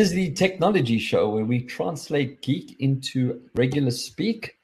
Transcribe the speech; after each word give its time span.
is 0.00 0.12
the 0.12 0.32
technology 0.32 0.98
show 0.98 1.28
where 1.28 1.44
we 1.44 1.60
translate 1.60 2.40
geek 2.40 2.74
into 2.80 3.38
regular 3.54 3.90
speak. 3.90 4.56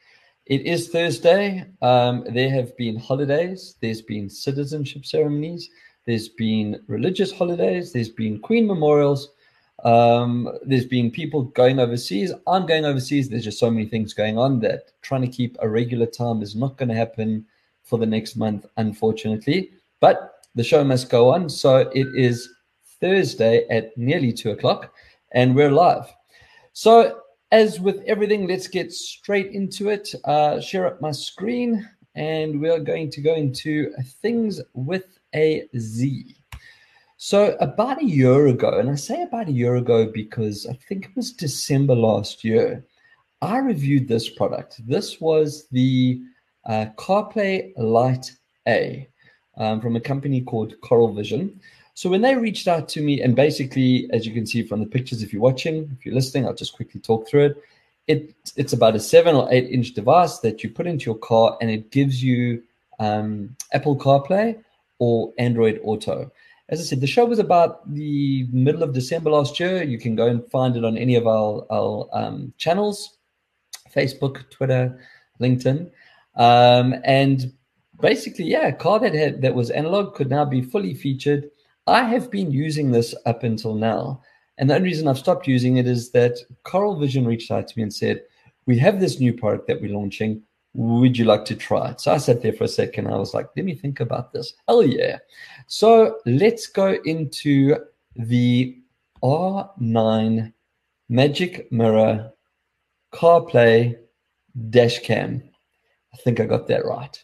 It 0.46 0.62
is 0.62 0.88
Thursday. 0.88 1.66
Um, 1.82 2.24
there 2.30 2.48
have 2.48 2.74
been 2.78 2.96
holidays, 2.96 3.76
there's 3.82 4.00
been 4.00 4.30
citizenship 4.30 5.04
ceremonies, 5.04 5.68
there's 6.06 6.30
been 6.30 6.80
religious 6.86 7.30
holidays, 7.30 7.92
there's 7.92 8.08
been 8.08 8.38
Queen 8.38 8.66
memorials, 8.66 9.28
um, 9.84 10.48
there's 10.62 10.86
been 10.86 11.10
people 11.10 11.42
going 11.42 11.80
overseas. 11.80 12.32
I'm 12.46 12.64
going 12.64 12.86
overseas. 12.86 13.28
There's 13.28 13.44
just 13.44 13.58
so 13.58 13.70
many 13.70 13.84
things 13.84 14.14
going 14.14 14.38
on 14.38 14.58
that 14.60 14.92
trying 15.02 15.20
to 15.20 15.28
keep 15.28 15.58
a 15.60 15.68
regular 15.68 16.06
time 16.06 16.40
is 16.40 16.56
not 16.56 16.78
going 16.78 16.88
to 16.88 16.94
happen 16.94 17.44
for 17.82 17.98
the 17.98 18.06
next 18.06 18.36
month, 18.36 18.64
unfortunately. 18.78 19.70
But 20.00 20.46
the 20.54 20.64
show 20.64 20.82
must 20.82 21.10
go 21.10 21.28
on. 21.28 21.50
So 21.50 21.90
it 21.92 22.06
is 22.14 22.48
Thursday 23.00 23.66
at 23.68 23.94
nearly 23.98 24.32
two 24.32 24.52
o'clock 24.52 24.94
and 25.32 25.54
we're 25.54 25.70
live. 25.70 26.12
So, 26.72 27.20
as 27.52 27.80
with 27.80 28.02
everything, 28.06 28.46
let's 28.46 28.68
get 28.68 28.92
straight 28.92 29.52
into 29.52 29.88
it. 29.88 30.14
Uh, 30.24 30.60
share 30.60 30.86
up 30.86 31.00
my 31.00 31.12
screen, 31.12 31.88
and 32.14 32.60
we're 32.60 32.80
going 32.80 33.10
to 33.10 33.20
go 33.20 33.34
into 33.34 33.92
things 34.20 34.60
with 34.74 35.04
a 35.34 35.68
Z. 35.76 36.36
So, 37.16 37.56
about 37.60 38.02
a 38.02 38.06
year 38.06 38.48
ago, 38.48 38.78
and 38.78 38.90
I 38.90 38.94
say 38.94 39.22
about 39.22 39.48
a 39.48 39.52
year 39.52 39.76
ago 39.76 40.10
because 40.12 40.66
I 40.66 40.74
think 40.88 41.06
it 41.06 41.16
was 41.16 41.32
December 41.32 41.94
last 41.94 42.44
year, 42.44 42.84
I 43.42 43.58
reviewed 43.58 44.08
this 44.08 44.28
product. 44.28 44.86
This 44.86 45.20
was 45.20 45.66
the 45.70 46.20
uh, 46.66 46.86
CarPlay 46.96 47.72
Lite 47.76 48.32
A 48.66 49.08
um, 49.56 49.80
from 49.80 49.96
a 49.96 50.00
company 50.00 50.40
called 50.40 50.74
Coral 50.82 51.12
Vision. 51.12 51.60
So 51.96 52.10
when 52.10 52.20
they 52.20 52.34
reached 52.34 52.68
out 52.68 52.90
to 52.90 53.00
me, 53.00 53.22
and 53.22 53.34
basically, 53.34 54.06
as 54.12 54.26
you 54.26 54.34
can 54.34 54.44
see 54.44 54.62
from 54.62 54.80
the 54.80 54.86
pictures, 54.86 55.22
if 55.22 55.32
you're 55.32 55.40
watching, 55.40 55.96
if 55.98 56.04
you're 56.04 56.14
listening, 56.14 56.44
I'll 56.44 56.52
just 56.52 56.76
quickly 56.76 57.00
talk 57.00 57.26
through 57.26 57.46
it. 57.46 57.62
It 58.06 58.34
it's 58.54 58.74
about 58.74 58.96
a 58.96 59.00
seven 59.00 59.34
or 59.34 59.48
eight 59.50 59.70
inch 59.70 59.94
device 59.94 60.40
that 60.40 60.62
you 60.62 60.68
put 60.68 60.86
into 60.86 61.06
your 61.06 61.16
car, 61.16 61.56
and 61.58 61.70
it 61.70 61.90
gives 61.90 62.22
you 62.22 62.62
um, 62.98 63.56
Apple 63.72 63.96
CarPlay 63.96 64.62
or 64.98 65.32
Android 65.38 65.80
Auto. 65.82 66.30
As 66.68 66.80
I 66.80 66.84
said, 66.84 67.00
the 67.00 67.06
show 67.06 67.24
was 67.24 67.38
about 67.38 67.90
the 67.90 68.46
middle 68.52 68.82
of 68.82 68.92
December 68.92 69.30
last 69.30 69.58
year. 69.58 69.82
You 69.82 69.98
can 69.98 70.14
go 70.14 70.26
and 70.26 70.46
find 70.50 70.76
it 70.76 70.84
on 70.84 70.98
any 70.98 71.14
of 71.14 71.26
our, 71.26 71.64
our 71.70 72.10
um, 72.12 72.52
channels 72.58 73.16
Facebook, 73.94 74.50
Twitter, 74.50 75.00
LinkedIn. 75.40 75.90
Um, 76.34 76.94
and 77.04 77.54
basically, 78.02 78.44
yeah, 78.44 78.66
a 78.66 78.72
car 78.74 78.98
that 79.00 79.14
had 79.14 79.40
that 79.40 79.54
was 79.54 79.70
analog 79.70 80.14
could 80.14 80.28
now 80.28 80.44
be 80.44 80.60
fully 80.60 80.92
featured 80.92 81.50
I 81.86 82.02
have 82.02 82.30
been 82.30 82.50
using 82.50 82.90
this 82.90 83.14
up 83.26 83.42
until 83.44 83.74
now. 83.74 84.22
And 84.58 84.68
the 84.68 84.74
only 84.74 84.88
reason 84.88 85.06
I've 85.06 85.18
stopped 85.18 85.46
using 85.46 85.76
it 85.76 85.86
is 85.86 86.10
that 86.12 86.38
Coral 86.64 86.96
Vision 86.96 87.26
reached 87.26 87.50
out 87.50 87.68
to 87.68 87.78
me 87.78 87.82
and 87.82 87.94
said, 87.94 88.22
We 88.66 88.78
have 88.78 89.00
this 89.00 89.20
new 89.20 89.32
product 89.32 89.66
that 89.68 89.80
we're 89.80 89.96
launching. 89.96 90.42
Would 90.74 91.16
you 91.16 91.24
like 91.24 91.44
to 91.46 91.54
try 91.54 91.90
it? 91.90 92.00
So 92.00 92.12
I 92.12 92.18
sat 92.18 92.42
there 92.42 92.52
for 92.52 92.64
a 92.64 92.68
second. 92.68 93.06
I 93.06 93.16
was 93.16 93.34
like, 93.34 93.48
Let 93.56 93.66
me 93.66 93.74
think 93.74 94.00
about 94.00 94.32
this. 94.32 94.54
Hell 94.66 94.82
yeah. 94.82 95.18
So 95.66 96.18
let's 96.26 96.66
go 96.66 96.98
into 97.04 97.76
the 98.16 98.78
R9 99.22 100.52
Magic 101.08 101.70
Mirror 101.70 102.32
CarPlay 103.12 103.96
Dash 104.70 105.00
Cam. 105.00 105.42
I 106.12 106.16
think 106.18 106.40
I 106.40 106.46
got 106.46 106.66
that 106.68 106.84
right. 106.84 107.22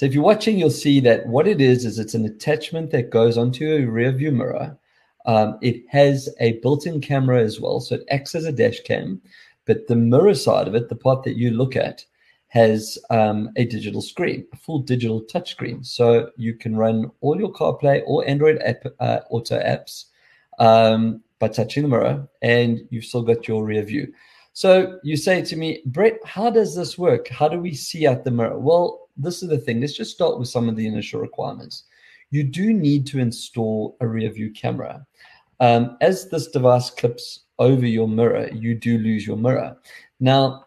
So 0.00 0.06
if 0.06 0.14
you're 0.14 0.24
watching, 0.24 0.58
you'll 0.58 0.70
see 0.70 0.98
that 1.00 1.26
what 1.26 1.46
it 1.46 1.60
is 1.60 1.84
is 1.84 1.98
it's 1.98 2.14
an 2.14 2.24
attachment 2.24 2.90
that 2.92 3.10
goes 3.10 3.36
onto 3.36 3.70
a 3.70 3.84
rear 3.84 4.10
view 4.10 4.32
mirror. 4.32 4.78
Um, 5.26 5.58
it 5.60 5.84
has 5.90 6.26
a 6.40 6.54
built-in 6.60 7.02
camera 7.02 7.42
as 7.42 7.60
well, 7.60 7.80
so 7.80 7.96
it 7.96 8.06
acts 8.08 8.34
as 8.34 8.46
a 8.46 8.52
dash 8.52 8.80
cam. 8.80 9.20
But 9.66 9.88
the 9.88 9.96
mirror 9.96 10.32
side 10.32 10.68
of 10.68 10.74
it, 10.74 10.88
the 10.88 10.96
part 10.96 11.22
that 11.24 11.36
you 11.36 11.50
look 11.50 11.76
at, 11.76 12.02
has 12.48 12.96
um, 13.10 13.50
a 13.56 13.66
digital 13.66 14.00
screen, 14.00 14.46
a 14.54 14.56
full 14.56 14.78
digital 14.78 15.20
touchscreen. 15.20 15.84
So 15.84 16.30
you 16.38 16.54
can 16.54 16.76
run 16.76 17.10
all 17.20 17.38
your 17.38 17.52
CarPlay 17.52 18.02
or 18.06 18.26
Android 18.26 18.58
app, 18.62 18.82
uh, 19.00 19.18
Auto 19.28 19.58
apps 19.58 20.06
um, 20.58 21.22
by 21.40 21.48
touching 21.48 21.82
the 21.82 21.90
mirror, 21.90 22.26
and 22.40 22.80
you've 22.88 23.04
still 23.04 23.20
got 23.20 23.46
your 23.46 23.66
rear 23.66 23.82
view. 23.82 24.14
So 24.54 24.98
you 25.02 25.18
say 25.18 25.42
to 25.42 25.56
me, 25.56 25.82
Brett, 25.84 26.20
how 26.24 26.48
does 26.48 26.74
this 26.74 26.96
work? 26.96 27.28
How 27.28 27.48
do 27.48 27.58
we 27.58 27.74
see 27.74 28.06
out 28.06 28.24
the 28.24 28.30
mirror? 28.30 28.58
Well, 28.58 29.09
this 29.22 29.42
is 29.42 29.48
the 29.48 29.58
thing. 29.58 29.80
Let's 29.80 29.96
just 29.96 30.14
start 30.14 30.38
with 30.38 30.48
some 30.48 30.68
of 30.68 30.76
the 30.76 30.86
initial 30.86 31.20
requirements. 31.20 31.84
You 32.30 32.44
do 32.44 32.72
need 32.72 33.06
to 33.08 33.18
install 33.18 33.96
a 34.00 34.06
rear 34.06 34.30
view 34.30 34.50
camera. 34.50 35.06
Um, 35.58 35.96
as 36.00 36.28
this 36.28 36.46
device 36.48 36.90
clips 36.90 37.40
over 37.58 37.86
your 37.86 38.08
mirror, 38.08 38.48
you 38.52 38.74
do 38.74 38.98
lose 38.98 39.26
your 39.26 39.36
mirror. 39.36 39.76
Now, 40.20 40.66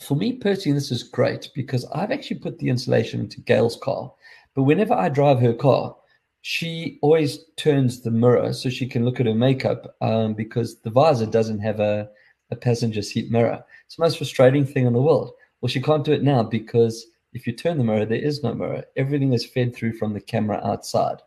for 0.00 0.16
me 0.16 0.34
personally, 0.34 0.78
this 0.78 0.90
is 0.90 1.02
great 1.02 1.50
because 1.54 1.84
I've 1.94 2.10
actually 2.10 2.40
put 2.40 2.58
the 2.58 2.68
installation 2.68 3.20
into 3.20 3.40
Gail's 3.40 3.76
car. 3.76 4.12
But 4.54 4.62
whenever 4.64 4.94
I 4.94 5.08
drive 5.08 5.38
her 5.40 5.52
car, 5.52 5.94
she 6.40 6.98
always 7.02 7.44
turns 7.56 8.00
the 8.00 8.10
mirror 8.10 8.52
so 8.52 8.70
she 8.70 8.86
can 8.86 9.04
look 9.04 9.20
at 9.20 9.26
her 9.26 9.34
makeup 9.34 9.96
um, 10.00 10.34
because 10.34 10.80
the 10.80 10.90
visor 10.90 11.26
doesn't 11.26 11.60
have 11.60 11.80
a, 11.80 12.08
a 12.50 12.56
passenger 12.56 13.02
seat 13.02 13.30
mirror. 13.30 13.62
It's 13.86 13.96
the 13.96 14.02
most 14.02 14.18
frustrating 14.18 14.64
thing 14.64 14.86
in 14.86 14.92
the 14.92 15.02
world. 15.02 15.32
Well, 15.60 15.68
she 15.68 15.82
can't 15.82 16.04
do 16.04 16.12
it 16.12 16.22
now 16.22 16.42
because 16.42 17.06
if 17.38 17.46
you 17.46 17.52
turn 17.52 17.78
the 17.78 17.84
mirror, 17.84 18.04
there 18.04 18.18
is 18.18 18.42
no 18.42 18.52
mirror. 18.52 18.84
Everything 18.96 19.32
is 19.32 19.46
fed 19.46 19.74
through 19.74 19.92
from 19.92 20.12
the 20.12 20.20
camera 20.20 20.60
outside. 20.64 21.18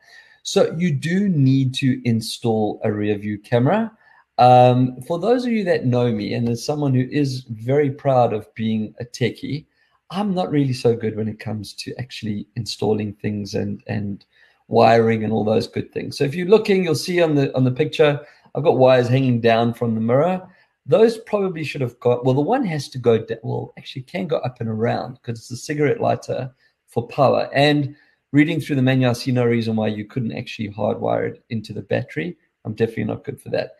So 0.43 0.75
you 0.77 0.91
do 0.91 1.29
need 1.29 1.73
to 1.75 2.01
install 2.03 2.81
a 2.83 2.91
rear 2.91 3.17
view 3.17 3.37
camera. 3.37 3.91
Um, 4.37 5.01
for 5.07 5.19
those 5.19 5.45
of 5.45 5.51
you 5.51 5.63
that 5.65 5.85
know 5.85 6.11
me, 6.11 6.33
and 6.33 6.49
as 6.49 6.65
someone 6.65 6.93
who 6.93 7.07
is 7.09 7.45
very 7.49 7.91
proud 7.91 8.33
of 8.33 8.53
being 8.55 8.93
a 8.99 9.05
techie, 9.05 9.65
I'm 10.09 10.33
not 10.33 10.51
really 10.51 10.73
so 10.73 10.95
good 10.95 11.15
when 11.15 11.29
it 11.29 11.39
comes 11.39 11.73
to 11.75 11.93
actually 11.97 12.47
installing 12.55 13.13
things 13.13 13.55
and 13.55 13.81
and 13.87 14.25
wiring 14.67 15.23
and 15.23 15.31
all 15.31 15.45
those 15.45 15.67
good 15.67 15.93
things. 15.93 16.17
So 16.17 16.23
if 16.23 16.35
you're 16.35 16.47
looking, 16.47 16.83
you'll 16.83 16.95
see 16.95 17.21
on 17.21 17.35
the 17.35 17.55
on 17.55 17.63
the 17.63 17.71
picture, 17.71 18.19
I've 18.55 18.63
got 18.63 18.77
wires 18.77 19.07
hanging 19.07 19.39
down 19.39 19.73
from 19.73 19.95
the 19.95 20.01
mirror. 20.01 20.41
Those 20.85 21.19
probably 21.19 21.63
should 21.63 21.81
have 21.81 21.99
got, 21.99 22.25
well, 22.25 22.33
the 22.33 22.41
one 22.41 22.65
has 22.65 22.89
to 22.89 22.97
go, 22.97 23.19
down, 23.19 23.37
well, 23.43 23.73
actually 23.77 24.01
can 24.03 24.27
go 24.27 24.37
up 24.37 24.59
and 24.59 24.69
around 24.69 25.13
because 25.13 25.39
it's 25.39 25.51
a 25.51 25.57
cigarette 25.57 26.01
lighter 26.01 26.51
for 26.87 27.07
power. 27.07 27.49
And 27.53 27.95
reading 28.31 28.59
through 28.59 28.77
the 28.77 28.81
manual, 28.81 29.11
I 29.11 29.13
see 29.13 29.31
no 29.31 29.45
reason 29.45 29.75
why 29.75 29.87
you 29.87 30.05
couldn't 30.05 30.35
actually 30.35 30.69
hardwire 30.69 31.29
it 31.29 31.43
into 31.49 31.73
the 31.73 31.83
battery. 31.83 32.37
I'm 32.65 32.73
definitely 32.73 33.05
not 33.05 33.23
good 33.23 33.39
for 33.39 33.49
that. 33.49 33.71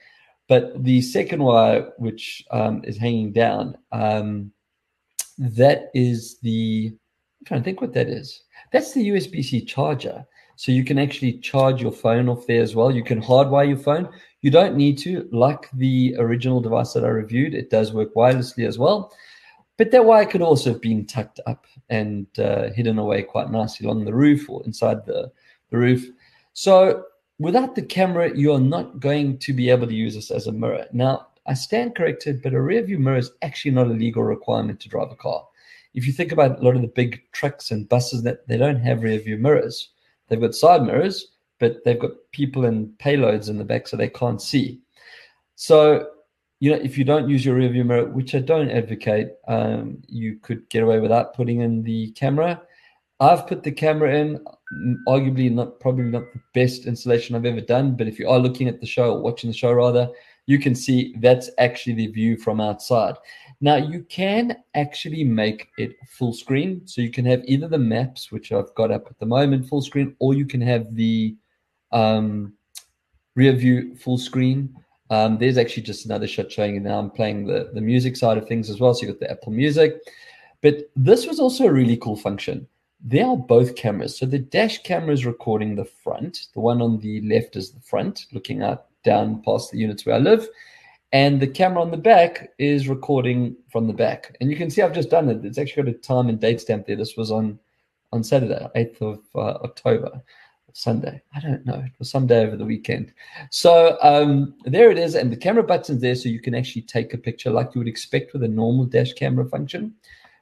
But 0.48 0.84
the 0.84 1.02
second 1.02 1.42
wire, 1.42 1.92
which 1.98 2.44
um, 2.52 2.84
is 2.84 2.98
hanging 2.98 3.32
down, 3.32 3.78
um, 3.92 4.52
that 5.38 5.90
is 5.94 6.40
the, 6.40 6.92
I'm 7.40 7.46
trying 7.46 7.60
to 7.62 7.64
think 7.64 7.82
what 7.82 7.94
that 7.94 8.10
is. 8.10 8.44
That's 8.72 8.94
the 8.94 9.10
USB 9.10 9.44
C 9.44 9.64
charger. 9.64 10.26
So 10.56 10.72
you 10.72 10.84
can 10.84 11.00
actually 11.00 11.40
charge 11.40 11.82
your 11.82 11.92
phone 11.92 12.30
off 12.30 12.46
there 12.46 12.62
as 12.62 12.76
well. 12.76 12.92
You 12.92 13.04
can 13.04 13.22
hardwire 13.22 13.68
your 13.68 13.78
phone. 13.78 14.10
You 14.42 14.50
don't 14.52 14.76
need 14.76 14.98
to, 15.00 15.28
like 15.32 15.70
the 15.74 16.16
original 16.18 16.62
device 16.62 16.94
that 16.94 17.06
I 17.06 17.10
reviewed, 17.10 17.54
it 17.54 17.70
does 17.70 17.94
work 17.94 18.14
wirelessly 18.16 18.68
as 18.68 18.80
well. 18.80 19.14
But 19.78 19.92
that 19.92 20.06
wire 20.06 20.26
could 20.26 20.42
also 20.42 20.72
have 20.72 20.82
been 20.82 21.06
tucked 21.06 21.40
up 21.48 21.66
and 21.90 22.28
uh, 22.40 22.72
hidden 22.72 23.00
away 23.00 23.24
quite 23.24 23.52
nicely 23.52 23.86
along 23.86 24.06
the 24.06 24.14
roof 24.14 24.50
or 24.50 24.64
inside 24.66 25.06
the, 25.06 25.32
the 25.70 25.78
roof. 25.78 26.08
So 26.54 27.06
without 27.40 27.76
the 27.76 27.82
camera, 27.82 28.36
you're 28.36 28.60
not 28.60 29.00
going 29.00 29.38
to 29.40 29.54
be 29.54 29.70
able 29.70 29.88
to 29.88 29.94
use 29.94 30.16
this 30.16 30.32
as 30.32 30.48
a 30.48 30.52
mirror. 30.52 30.86
Now, 30.92 31.28
I 31.48 31.56
stand 31.56 31.96
corrected, 31.96 32.42
but 32.44 32.54
a 32.54 32.62
rear 32.62 32.84
view 32.84 33.00
mirror 33.00 33.18
is 33.18 33.32
actually 33.42 33.72
not 33.72 33.88
a 33.88 33.92
legal 33.92 34.24
requirement 34.24 34.80
to 34.82 34.90
drive 34.90 35.12
a 35.12 35.16
car. 35.16 35.48
If 35.94 36.06
you 36.06 36.14
think 36.14 36.32
about 36.32 36.60
a 36.60 36.64
lot 36.64 36.76
of 36.76 36.82
the 36.82 36.88
big 36.88 37.22
trucks 37.32 37.72
and 37.72 37.90
buses 37.90 38.24
that 38.24 38.48
they 38.48 38.58
don't 38.58 38.80
have 38.80 39.02
rear 39.02 39.20
view 39.20 39.38
mirrors, 39.38 39.90
they've 40.28 40.40
got 40.40 40.54
side 40.54 40.84
mirrors, 40.84 41.32
but 41.62 41.86
they've 41.86 42.00
got 42.00 42.12
people 42.32 42.66
and 42.66 42.90
payloads 42.98 43.48
in 43.48 43.58
the 43.60 43.64
back 43.64 43.88
so 43.88 43.96
they 43.96 44.10
can't 44.10 44.42
see. 44.42 44.82
So, 45.56 46.10
you 46.60 46.72
know, 46.72 46.78
if 46.78 46.98
you 46.98 47.06
don't 47.06 47.30
use 47.30 47.46
your 47.46 47.56
rear 47.56 47.70
view 47.70 47.86
mirror, 47.86 48.06
which 48.10 48.34
I 48.34 48.40
don't 48.40 48.72
advocate, 48.72 49.30
um, 49.48 50.02
you 50.08 50.40
could 50.42 50.68
get 50.70 50.82
away 50.82 51.00
without 51.00 51.36
putting 51.36 51.62
in 51.62 51.84
the 51.84 52.12
camera. 52.14 52.60
I've 53.20 53.46
put 53.46 53.62
the 53.62 53.72
camera 53.72 54.16
in, 54.16 54.44
arguably 55.08 55.52
not 55.52 55.80
probably 55.80 56.06
not 56.06 56.24
the 56.34 56.42
best 56.56 56.88
installation 56.88 57.36
I've 57.36 57.46
ever 57.46 57.62
done, 57.62 57.96
but 57.96 58.08
if 58.08 58.18
you 58.18 58.28
are 58.28 58.40
looking 58.40 58.68
at 58.68 58.82
the 58.82 58.88
show 58.88 59.14
or 59.14 59.22
watching 59.22 59.52
the 59.52 59.56
show 59.56 59.72
rather, 59.72 60.10
you 60.48 60.58
can 60.58 60.74
see 60.74 61.16
that's 61.20 61.52
actually 61.60 61.94
the 61.94 62.08
view 62.08 62.38
from 62.38 62.60
outside. 62.60 63.16
Now 63.64 63.76
you 63.76 64.04
can 64.10 64.58
actually 64.74 65.24
make 65.24 65.70
it 65.78 65.92
full 66.10 66.34
screen. 66.34 66.82
So 66.88 67.02
you 67.02 67.12
can 67.12 67.26
have 67.26 67.44
either 67.46 67.68
the 67.68 67.78
maps, 67.78 68.32
which 68.32 68.52
I've 68.52 68.74
got 68.74 68.90
up 68.90 69.06
at 69.08 69.20
the 69.20 69.28
moment, 69.28 69.70
full 69.70 69.84
screen, 69.84 70.16
or 70.18 70.34
you 70.34 70.48
can 70.48 70.62
have 70.62 70.96
the 70.96 71.36
um, 71.92 72.54
rear 73.36 73.54
view 73.54 73.96
full 73.96 74.18
screen. 74.18 74.76
Um, 75.10 75.38
there's 75.38 75.58
actually 75.58 75.84
just 75.84 76.06
another 76.06 76.28
shot 76.28 76.52
showing 76.52 76.76
you 76.76 76.80
now. 76.80 77.00
I'm 77.00 77.12
playing 77.12 77.46
the, 77.46 77.72
the 77.74 77.82
music 77.82 78.16
side 78.16 78.38
of 78.38 78.48
things 78.48 78.70
as 78.70 78.80
well. 78.80 78.94
So 78.94 79.06
you've 79.06 79.20
got 79.20 79.28
the 79.28 79.32
Apple 79.32 79.52
Music. 79.52 80.00
But 80.62 80.90
this 80.96 81.28
was 81.28 81.40
also 81.40 81.66
a 81.66 81.72
really 81.72 81.98
cool 81.98 82.16
function. 82.16 82.68
They 83.04 83.22
are 83.22 83.36
both 83.36 83.76
cameras. 83.76 84.18
So 84.18 84.26
the 84.26 84.40
dash 84.40 84.84
camera 84.84 85.14
is 85.14 85.26
recording 85.26 85.76
the 85.76 85.86
front. 85.86 86.48
The 86.54 86.60
one 86.60 86.82
on 86.82 87.00
the 87.00 87.20
left 87.22 87.56
is 87.56 87.72
the 87.72 87.82
front, 87.82 88.28
looking 88.32 88.62
out 88.62 88.86
down 89.04 89.42
past 89.42 89.72
the 89.72 89.80
units 89.80 90.06
where 90.06 90.16
I 90.16 90.20
live. 90.20 90.48
and 91.14 91.42
the 91.42 91.48
camera 91.48 91.82
on 91.82 91.92
the 91.92 91.98
back 91.98 92.52
is 92.58 92.88
recording 92.88 93.56
from 93.70 93.88
the 93.88 93.94
back. 93.94 94.36
And 94.40 94.50
you 94.50 94.56
can 94.56 94.70
see 94.70 94.82
I've 94.82 94.94
just 94.94 95.10
done 95.10 95.30
it. 95.30 95.44
It's 95.44 95.58
actually 95.58 95.84
got 95.84 95.96
a 95.96 95.98
time 95.98 96.30
and 96.30 96.40
date 96.40 96.62
stamp 96.62 96.86
there. 96.88 96.96
This 96.96 97.18
was 97.18 97.32
on 97.32 97.60
on 98.14 98.24
Saturday, 98.24 98.68
8th 98.76 99.02
of 99.02 99.20
uh, 99.36 99.64
October, 99.64 100.22
Sunday. 100.74 101.22
I 101.36 101.40
don't 101.40 101.66
know. 101.66 101.76
It 101.76 101.92
was 102.00 102.10
some 102.10 102.28
day 102.28 102.46
over 102.46 102.56
the 102.56 102.66
weekend. 102.66 103.14
So 103.50 103.98
um, 104.02 104.56
there 104.64 104.92
it 104.92 104.98
is. 104.98 105.16
And 105.16 105.32
the 105.32 105.38
camera 105.38 105.64
button's 105.64 106.02
there 106.02 106.16
so 106.16 106.30
you 106.30 106.42
can 106.42 106.56
actually 106.56 106.84
take 106.84 107.14
a 107.14 107.18
picture 107.18 107.52
like 107.52 107.74
you 107.74 107.80
would 107.80 107.88
expect 107.88 108.34
with 108.34 108.44
a 108.44 108.48
normal 108.48 108.86
dash 108.86 109.14
camera 109.14 109.46
function. 109.46 109.94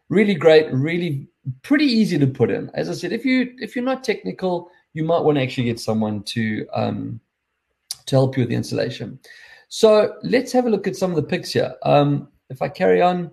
Really 0.09 0.33
great, 0.33 0.71
really 0.73 1.27
pretty 1.61 1.85
easy 1.85 2.17
to 2.17 2.27
put 2.27 2.49
in. 2.49 2.69
As 2.73 2.89
I 2.89 2.93
said, 2.93 3.13
if 3.13 3.25
you 3.25 3.53
if 3.59 3.75
you're 3.75 3.85
not 3.85 4.03
technical, 4.03 4.71
you 4.93 5.03
might 5.03 5.21
want 5.21 5.37
to 5.37 5.43
actually 5.43 5.65
get 5.65 5.79
someone 5.79 6.23
to 6.23 6.67
um, 6.73 7.19
to 8.05 8.15
help 8.15 8.35
you 8.35 8.41
with 8.41 8.49
the 8.49 8.55
installation. 8.55 9.19
So 9.67 10.15
let's 10.23 10.51
have 10.51 10.65
a 10.65 10.69
look 10.69 10.87
at 10.87 10.95
some 10.95 11.11
of 11.11 11.15
the 11.15 11.23
pics 11.23 11.51
here. 11.51 11.75
Um, 11.83 12.27
if 12.49 12.61
I 12.61 12.69
carry 12.69 13.01
on, 13.01 13.31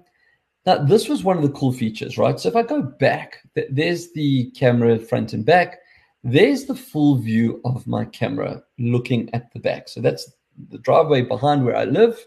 now 0.66 0.84
this 0.84 1.08
was 1.08 1.24
one 1.24 1.36
of 1.36 1.42
the 1.42 1.58
cool 1.58 1.72
features, 1.72 2.18
right? 2.18 2.38
So 2.38 2.48
if 2.48 2.56
I 2.56 2.62
go 2.62 2.82
back, 2.82 3.38
th- 3.54 3.68
there's 3.70 4.12
the 4.12 4.50
camera 4.50 4.98
front 4.98 5.32
and 5.32 5.46
back. 5.46 5.78
There's 6.28 6.64
the 6.64 6.74
full 6.74 7.18
view 7.18 7.60
of 7.64 7.86
my 7.86 8.04
camera 8.04 8.64
looking 8.80 9.32
at 9.32 9.52
the 9.52 9.60
back. 9.60 9.88
So 9.88 10.00
that's 10.00 10.28
the 10.70 10.78
driveway 10.78 11.22
behind 11.22 11.64
where 11.64 11.76
I 11.76 11.84
live. 11.84 12.26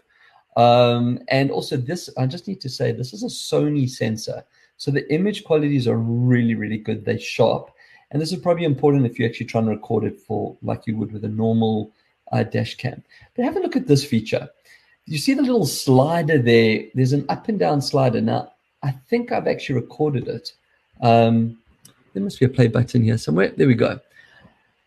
Um, 0.56 1.18
and 1.28 1.50
also 1.50 1.76
this, 1.76 2.08
I 2.16 2.24
just 2.24 2.48
need 2.48 2.62
to 2.62 2.70
say, 2.70 2.92
this 2.92 3.12
is 3.12 3.24
a 3.24 3.26
Sony 3.26 3.88
sensor. 3.90 4.42
So 4.78 4.90
the 4.90 5.12
image 5.12 5.44
qualities 5.44 5.86
are 5.86 5.98
really, 5.98 6.54
really 6.54 6.78
good. 6.78 7.04
They're 7.04 7.18
sharp. 7.18 7.72
And 8.10 8.22
this 8.22 8.32
is 8.32 8.38
probably 8.38 8.64
important 8.64 9.04
if 9.04 9.18
you're 9.18 9.28
actually 9.28 9.46
trying 9.46 9.66
to 9.66 9.72
record 9.72 10.04
it 10.04 10.18
for 10.18 10.56
like 10.62 10.86
you 10.86 10.96
would 10.96 11.12
with 11.12 11.26
a 11.26 11.28
normal 11.28 11.92
uh, 12.32 12.42
dash 12.42 12.76
cam. 12.76 13.04
But 13.36 13.44
have 13.44 13.58
a 13.58 13.60
look 13.60 13.76
at 13.76 13.86
this 13.86 14.02
feature. 14.02 14.48
You 15.04 15.18
see 15.18 15.34
the 15.34 15.42
little 15.42 15.66
slider 15.66 16.38
there? 16.40 16.84
There's 16.94 17.12
an 17.12 17.26
up 17.28 17.48
and 17.48 17.58
down 17.58 17.82
slider. 17.82 18.22
Now, 18.22 18.52
I 18.82 18.92
think 18.92 19.30
I've 19.30 19.46
actually 19.46 19.74
recorded 19.74 20.26
it. 20.26 20.54
Um, 21.02 21.58
there 22.12 22.22
must 22.22 22.40
be 22.40 22.46
a 22.46 22.50
play 22.50 22.68
button 22.68 23.02
here 23.02 23.18
somewhere. 23.18 23.52
There 23.56 23.66
we 23.66 23.74
go. 23.74 24.00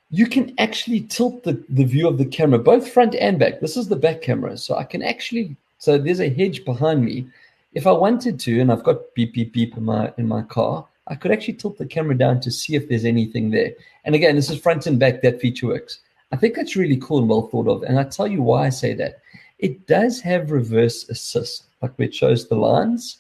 You 0.10 0.28
can 0.28 0.54
actually 0.60 1.02
tilt 1.02 1.44
the, 1.44 1.64
the 1.70 1.86
view 1.86 2.08
of 2.08 2.18
the 2.18 2.26
camera, 2.26 2.60
both 2.60 2.92
front 2.92 3.16
and 3.16 3.40
back. 3.40 3.60
This 3.60 3.78
is 3.78 3.88
the 3.88 3.96
back 3.96 4.22
camera. 4.22 4.58
So 4.58 4.76
I 4.76 4.84
can 4.84 5.02
actually, 5.02 5.56
so 5.80 5.98
there's 5.98 6.20
a 6.20 6.30
hedge 6.30 6.66
behind 6.66 7.04
me. 7.04 7.28
If 7.74 7.88
I 7.88 7.92
wanted 7.92 8.40
to, 8.42 8.60
and 8.60 8.72
I've 8.72 8.84
got 8.84 9.14
beep, 9.16 9.34
beep, 9.34 9.54
beep 9.54 9.76
in 9.76 9.86
my, 9.86 10.14
in 10.18 10.28
my 10.28 10.44
car, 10.44 10.86
I 11.08 11.16
could 11.16 11.32
actually 11.32 11.56
tilt 11.56 11.78
the 11.78 11.86
camera 11.86 12.18
down 12.18 12.40
to 12.42 12.52
see 12.52 12.76
if 12.76 12.88
there's 12.88 13.06
anything 13.06 13.50
there. 13.50 13.72
And 14.06 14.14
again, 14.14 14.36
this 14.36 14.50
is 14.50 14.60
front 14.60 14.86
and 14.86 15.00
back, 15.00 15.22
that 15.22 15.42
feature 15.42 15.68
works. 15.68 16.00
I 16.32 16.36
think 16.36 16.56
that's 16.56 16.76
really 16.76 16.98
cool 16.98 17.20
and 17.20 17.30
well 17.30 17.48
thought 17.48 17.68
of. 17.68 17.84
And 17.84 18.00
I 18.00 18.04
tell 18.04 18.28
you 18.28 18.42
why 18.42 18.68
I 18.68 18.70
say 18.70 18.94
that. 18.96 19.20
It 19.60 19.88
does 19.88 20.20
have 20.22 20.52
reverse 20.52 21.10
assist, 21.10 21.66
like 21.82 21.98
where 21.98 22.08
it 22.08 22.16
shows 22.16 22.48
the 22.48 22.56
lines, 22.56 23.20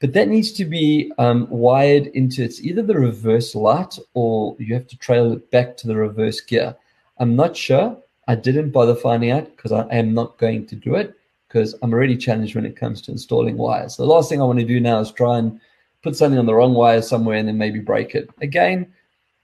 but 0.00 0.14
that 0.14 0.28
needs 0.28 0.52
to 0.52 0.64
be 0.64 1.12
um, 1.18 1.46
wired 1.50 2.06
into 2.08 2.42
it's 2.42 2.60
either 2.62 2.82
the 2.82 2.98
reverse 2.98 3.54
light 3.54 3.98
or 4.14 4.56
you 4.58 4.74
have 4.74 4.86
to 4.88 4.98
trail 4.98 5.32
it 5.32 5.50
back 5.50 5.76
to 5.76 5.86
the 5.86 5.96
reverse 5.96 6.40
gear. 6.40 6.74
I'm 7.18 7.36
not 7.36 7.56
sure. 7.56 7.96
I 8.26 8.34
didn't 8.34 8.70
bother 8.70 8.94
finding 8.94 9.30
out 9.30 9.54
because 9.54 9.72
I 9.72 9.86
am 9.90 10.14
not 10.14 10.38
going 10.38 10.66
to 10.66 10.74
do 10.74 10.94
it 10.94 11.14
because 11.48 11.74
I'm 11.82 11.92
already 11.92 12.16
challenged 12.16 12.54
when 12.54 12.64
it 12.64 12.76
comes 12.76 13.02
to 13.02 13.12
installing 13.12 13.58
wires. 13.58 13.96
The 13.96 14.06
last 14.06 14.28
thing 14.28 14.40
I 14.40 14.44
want 14.44 14.58
to 14.60 14.64
do 14.64 14.80
now 14.80 15.00
is 15.00 15.12
try 15.12 15.38
and 15.38 15.60
put 16.02 16.16
something 16.16 16.38
on 16.38 16.46
the 16.46 16.54
wrong 16.54 16.72
wire 16.72 17.02
somewhere 17.02 17.36
and 17.36 17.46
then 17.46 17.58
maybe 17.58 17.80
break 17.80 18.14
it. 18.14 18.30
Again, 18.40 18.90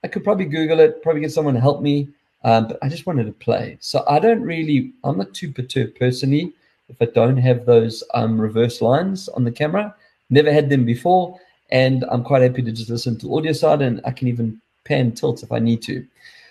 I 0.03 0.07
could 0.07 0.23
probably 0.23 0.45
Google 0.45 0.79
it, 0.79 1.03
probably 1.03 1.21
get 1.21 1.31
someone 1.31 1.53
to 1.53 1.59
help 1.59 1.81
me. 1.81 2.09
Um, 2.43 2.67
but 2.69 2.79
I 2.81 2.89
just 2.89 3.05
wanted 3.05 3.25
to 3.25 3.31
play. 3.31 3.77
So 3.81 4.03
I 4.07 4.19
don't 4.19 4.41
really, 4.41 4.93
I'm 5.03 5.17
not 5.17 5.33
too 5.33 5.51
perturbed 5.51 5.99
personally 5.99 6.53
if 6.87 6.95
I 7.01 7.05
don't 7.05 7.37
have 7.37 7.65
those 7.65 8.03
um, 8.13 8.39
reverse 8.39 8.81
lines 8.81 9.27
on 9.29 9.43
the 9.43 9.51
camera. 9.51 9.93
Never 10.29 10.51
had 10.51 10.69
them 10.69 10.85
before. 10.85 11.39
And 11.69 12.05
I'm 12.09 12.23
quite 12.23 12.41
happy 12.41 12.61
to 12.61 12.71
just 12.71 12.89
listen 12.89 13.17
to 13.19 13.35
audio 13.35 13.51
side 13.51 13.81
and 13.81 14.01
I 14.05 14.11
can 14.11 14.27
even 14.27 14.61
pan 14.85 15.11
tilt 15.11 15.43
if 15.43 15.51
I 15.51 15.59
need 15.59 15.81
to. 15.83 16.05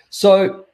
So 0.09 0.65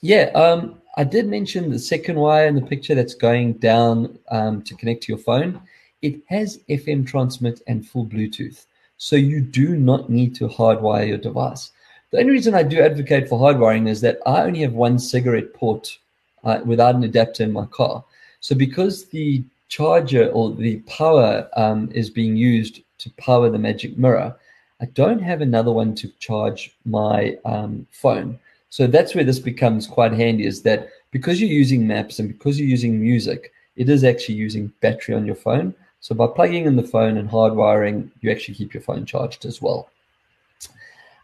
yeah, 0.00 0.30
um, 0.34 0.80
I 0.96 1.04
did 1.04 1.26
mention 1.26 1.70
the 1.70 1.78
second 1.78 2.16
wire 2.16 2.46
in 2.46 2.54
the 2.54 2.62
picture 2.62 2.94
that's 2.94 3.14
going 3.14 3.54
down 3.54 4.18
um, 4.30 4.62
to 4.62 4.74
connect 4.74 5.02
to 5.04 5.12
your 5.12 5.18
phone. 5.18 5.60
It 6.02 6.20
has 6.28 6.58
FM 6.68 7.06
transmit 7.06 7.60
and 7.66 7.86
full 7.86 8.06
Bluetooth. 8.06 8.64
So 8.98 9.16
you 9.16 9.40
do 9.40 9.76
not 9.76 10.08
need 10.08 10.34
to 10.36 10.48
hardwire 10.48 11.06
your 11.06 11.18
device. 11.18 11.72
The 12.10 12.18
only 12.18 12.32
reason 12.32 12.54
I 12.54 12.62
do 12.62 12.80
advocate 12.80 13.28
for 13.28 13.38
hardwiring 13.38 13.88
is 13.88 14.00
that 14.00 14.18
I 14.26 14.42
only 14.42 14.60
have 14.60 14.72
one 14.72 14.98
cigarette 14.98 15.52
port 15.52 15.98
uh, 16.44 16.60
without 16.64 16.94
an 16.94 17.04
adapter 17.04 17.42
in 17.42 17.52
my 17.52 17.66
car. 17.66 18.04
So 18.40 18.54
because 18.54 19.06
the 19.06 19.42
charger 19.68 20.28
or 20.28 20.54
the 20.54 20.76
power 20.80 21.48
um, 21.56 21.90
is 21.92 22.10
being 22.10 22.36
used 22.36 22.80
to 22.98 23.10
power 23.18 23.50
the 23.50 23.58
Magic 23.58 23.98
Mirror, 23.98 24.36
I 24.80 24.86
don't 24.86 25.20
have 25.20 25.40
another 25.40 25.72
one 25.72 25.94
to 25.96 26.08
charge 26.18 26.76
my 26.84 27.38
um, 27.44 27.86
phone. 27.90 28.38
So 28.68 28.86
that's 28.86 29.14
where 29.14 29.24
this 29.24 29.38
becomes 29.38 29.86
quite 29.86 30.12
handy 30.12 30.46
is 30.46 30.62
that 30.62 30.88
because 31.10 31.40
you're 31.40 31.50
using 31.50 31.86
maps 31.86 32.18
and 32.18 32.28
because 32.28 32.58
you're 32.58 32.68
using 32.68 33.00
music, 33.00 33.52
it 33.76 33.88
is 33.88 34.04
actually 34.04 34.34
using 34.34 34.72
battery 34.80 35.14
on 35.14 35.24
your 35.24 35.34
phone. 35.34 35.74
So 36.00 36.14
by 36.14 36.26
plugging 36.26 36.66
in 36.66 36.76
the 36.76 36.82
phone 36.82 37.16
and 37.16 37.28
hardwiring, 37.28 38.10
you 38.20 38.30
actually 38.30 38.54
keep 38.54 38.74
your 38.74 38.82
phone 38.82 39.06
charged 39.06 39.44
as 39.44 39.62
well. 39.62 39.88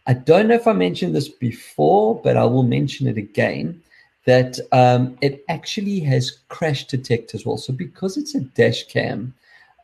I 0.07 0.13
don't 0.13 0.47
know 0.47 0.55
if 0.55 0.67
I 0.67 0.73
mentioned 0.73 1.15
this 1.15 1.29
before, 1.29 2.19
but 2.21 2.37
I 2.37 2.43
will 2.43 2.63
mention 2.63 3.07
it 3.07 3.17
again 3.17 3.81
that 4.25 4.57
um, 4.71 5.17
it 5.21 5.43
actually 5.49 5.99
has 5.99 6.39
crash 6.49 6.85
detect 6.85 7.35
as 7.35 7.45
well. 7.45 7.57
So 7.57 7.73
because 7.73 8.17
it's 8.17 8.35
a 8.35 8.41
dash 8.41 8.87
cam, 8.87 9.33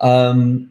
um, 0.02 0.70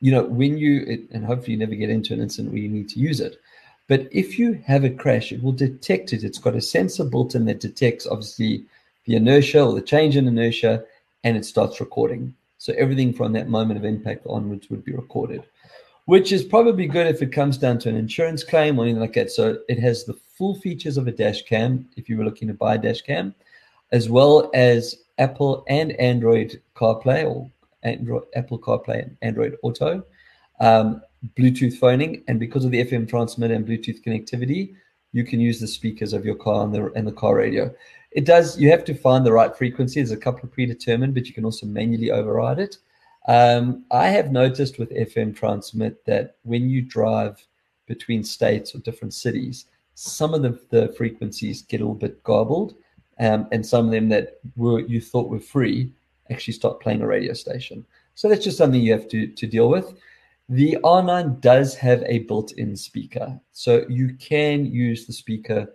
you 0.00 0.12
know, 0.12 0.24
when 0.24 0.58
you, 0.58 0.82
it, 0.82 1.00
and 1.10 1.24
hopefully 1.24 1.52
you 1.52 1.58
never 1.58 1.74
get 1.74 1.90
into 1.90 2.12
an 2.12 2.20
incident 2.20 2.52
where 2.52 2.62
you 2.62 2.68
need 2.68 2.88
to 2.90 3.00
use 3.00 3.20
it, 3.20 3.40
but 3.88 4.08
if 4.10 4.38
you 4.38 4.60
have 4.66 4.84
a 4.84 4.90
crash, 4.90 5.32
it 5.32 5.42
will 5.42 5.52
detect 5.52 6.12
it. 6.12 6.24
It's 6.24 6.38
got 6.38 6.56
a 6.56 6.60
sensor 6.60 7.04
built 7.04 7.34
in 7.34 7.44
that 7.46 7.60
detects 7.60 8.06
obviously 8.06 8.64
the 9.04 9.16
inertia 9.16 9.62
or 9.62 9.72
the 9.72 9.80
change 9.80 10.16
in 10.16 10.26
inertia, 10.26 10.84
and 11.24 11.36
it 11.36 11.44
starts 11.44 11.80
recording. 11.80 12.34
So 12.58 12.74
everything 12.76 13.12
from 13.12 13.32
that 13.32 13.48
moment 13.48 13.78
of 13.78 13.84
impact 13.84 14.26
onwards 14.26 14.68
would 14.68 14.84
be 14.84 14.92
recorded 14.92 15.44
which 16.06 16.32
is 16.32 16.44
probably 16.44 16.86
good 16.86 17.06
if 17.06 17.20
it 17.20 17.32
comes 17.32 17.58
down 17.58 17.78
to 17.80 17.88
an 17.88 17.96
insurance 17.96 18.42
claim 18.42 18.78
or 18.78 18.84
anything 18.84 19.00
like 19.00 19.12
that. 19.14 19.30
So 19.30 19.58
it 19.68 19.78
has 19.80 20.04
the 20.04 20.14
full 20.14 20.54
features 20.54 20.96
of 20.96 21.06
a 21.06 21.12
dash 21.12 21.42
cam 21.42 21.88
if 21.96 22.08
you 22.08 22.16
were 22.16 22.24
looking 22.24 22.48
to 22.48 22.54
buy 22.54 22.76
a 22.76 22.78
dash 22.78 23.02
cam, 23.02 23.34
as 23.92 24.08
well 24.08 24.50
as 24.54 25.04
Apple 25.18 25.64
and 25.68 25.92
Android 25.92 26.62
CarPlay 26.74 27.28
or 27.28 27.50
Android 27.82 28.24
Apple 28.34 28.58
CarPlay 28.58 29.02
and 29.02 29.16
Android 29.22 29.56
Auto, 29.62 30.04
um, 30.60 31.02
Bluetooth 31.36 31.76
phoning, 31.76 32.22
and 32.28 32.38
because 32.38 32.64
of 32.64 32.70
the 32.70 32.84
FM 32.84 33.08
transmitter 33.08 33.54
and 33.54 33.66
Bluetooth 33.66 34.04
connectivity, 34.04 34.74
you 35.12 35.24
can 35.24 35.40
use 35.40 35.60
the 35.60 35.66
speakers 35.66 36.12
of 36.12 36.24
your 36.24 36.34
car 36.36 36.64
and 36.64 36.74
the 36.74 36.92
and 36.92 37.06
the 37.06 37.12
car 37.12 37.34
radio. 37.36 37.74
It 38.12 38.24
does. 38.24 38.58
You 38.58 38.70
have 38.70 38.84
to 38.84 38.94
find 38.94 39.26
the 39.26 39.32
right 39.32 39.56
frequency. 39.56 40.00
There's 40.00 40.12
a 40.12 40.16
couple 40.16 40.44
of 40.44 40.52
predetermined, 40.52 41.14
but 41.14 41.26
you 41.26 41.34
can 41.34 41.44
also 41.44 41.66
manually 41.66 42.10
override 42.10 42.60
it. 42.60 42.78
Um, 43.26 43.84
I 43.90 44.08
have 44.08 44.30
noticed 44.30 44.78
with 44.78 44.90
FM 44.90 45.34
Transmit 45.34 46.04
that 46.04 46.36
when 46.42 46.70
you 46.70 46.82
drive 46.82 47.44
between 47.86 48.22
states 48.22 48.74
or 48.74 48.78
different 48.78 49.14
cities, 49.14 49.66
some 49.94 50.34
of 50.34 50.42
the, 50.42 50.60
the 50.70 50.92
frequencies 50.92 51.62
get 51.62 51.80
a 51.80 51.84
little 51.84 51.94
bit 51.94 52.22
garbled, 52.22 52.74
um, 53.18 53.48
and 53.50 53.64
some 53.64 53.86
of 53.86 53.92
them 53.92 54.08
that 54.10 54.40
were 54.56 54.80
you 54.80 55.00
thought 55.00 55.30
were 55.30 55.40
free 55.40 55.90
actually 56.30 56.54
start 56.54 56.80
playing 56.80 57.02
a 57.02 57.06
radio 57.06 57.32
station. 57.32 57.84
So 58.14 58.28
that's 58.28 58.44
just 58.44 58.58
something 58.58 58.80
you 58.80 58.92
have 58.92 59.08
to 59.08 59.26
to 59.26 59.46
deal 59.46 59.68
with. 59.68 59.94
The 60.48 60.78
R9 60.84 61.40
does 61.40 61.74
have 61.74 62.04
a 62.06 62.20
built-in 62.20 62.76
speaker, 62.76 63.40
so 63.52 63.84
you 63.88 64.14
can 64.14 64.64
use 64.64 65.06
the 65.06 65.12
speaker 65.12 65.72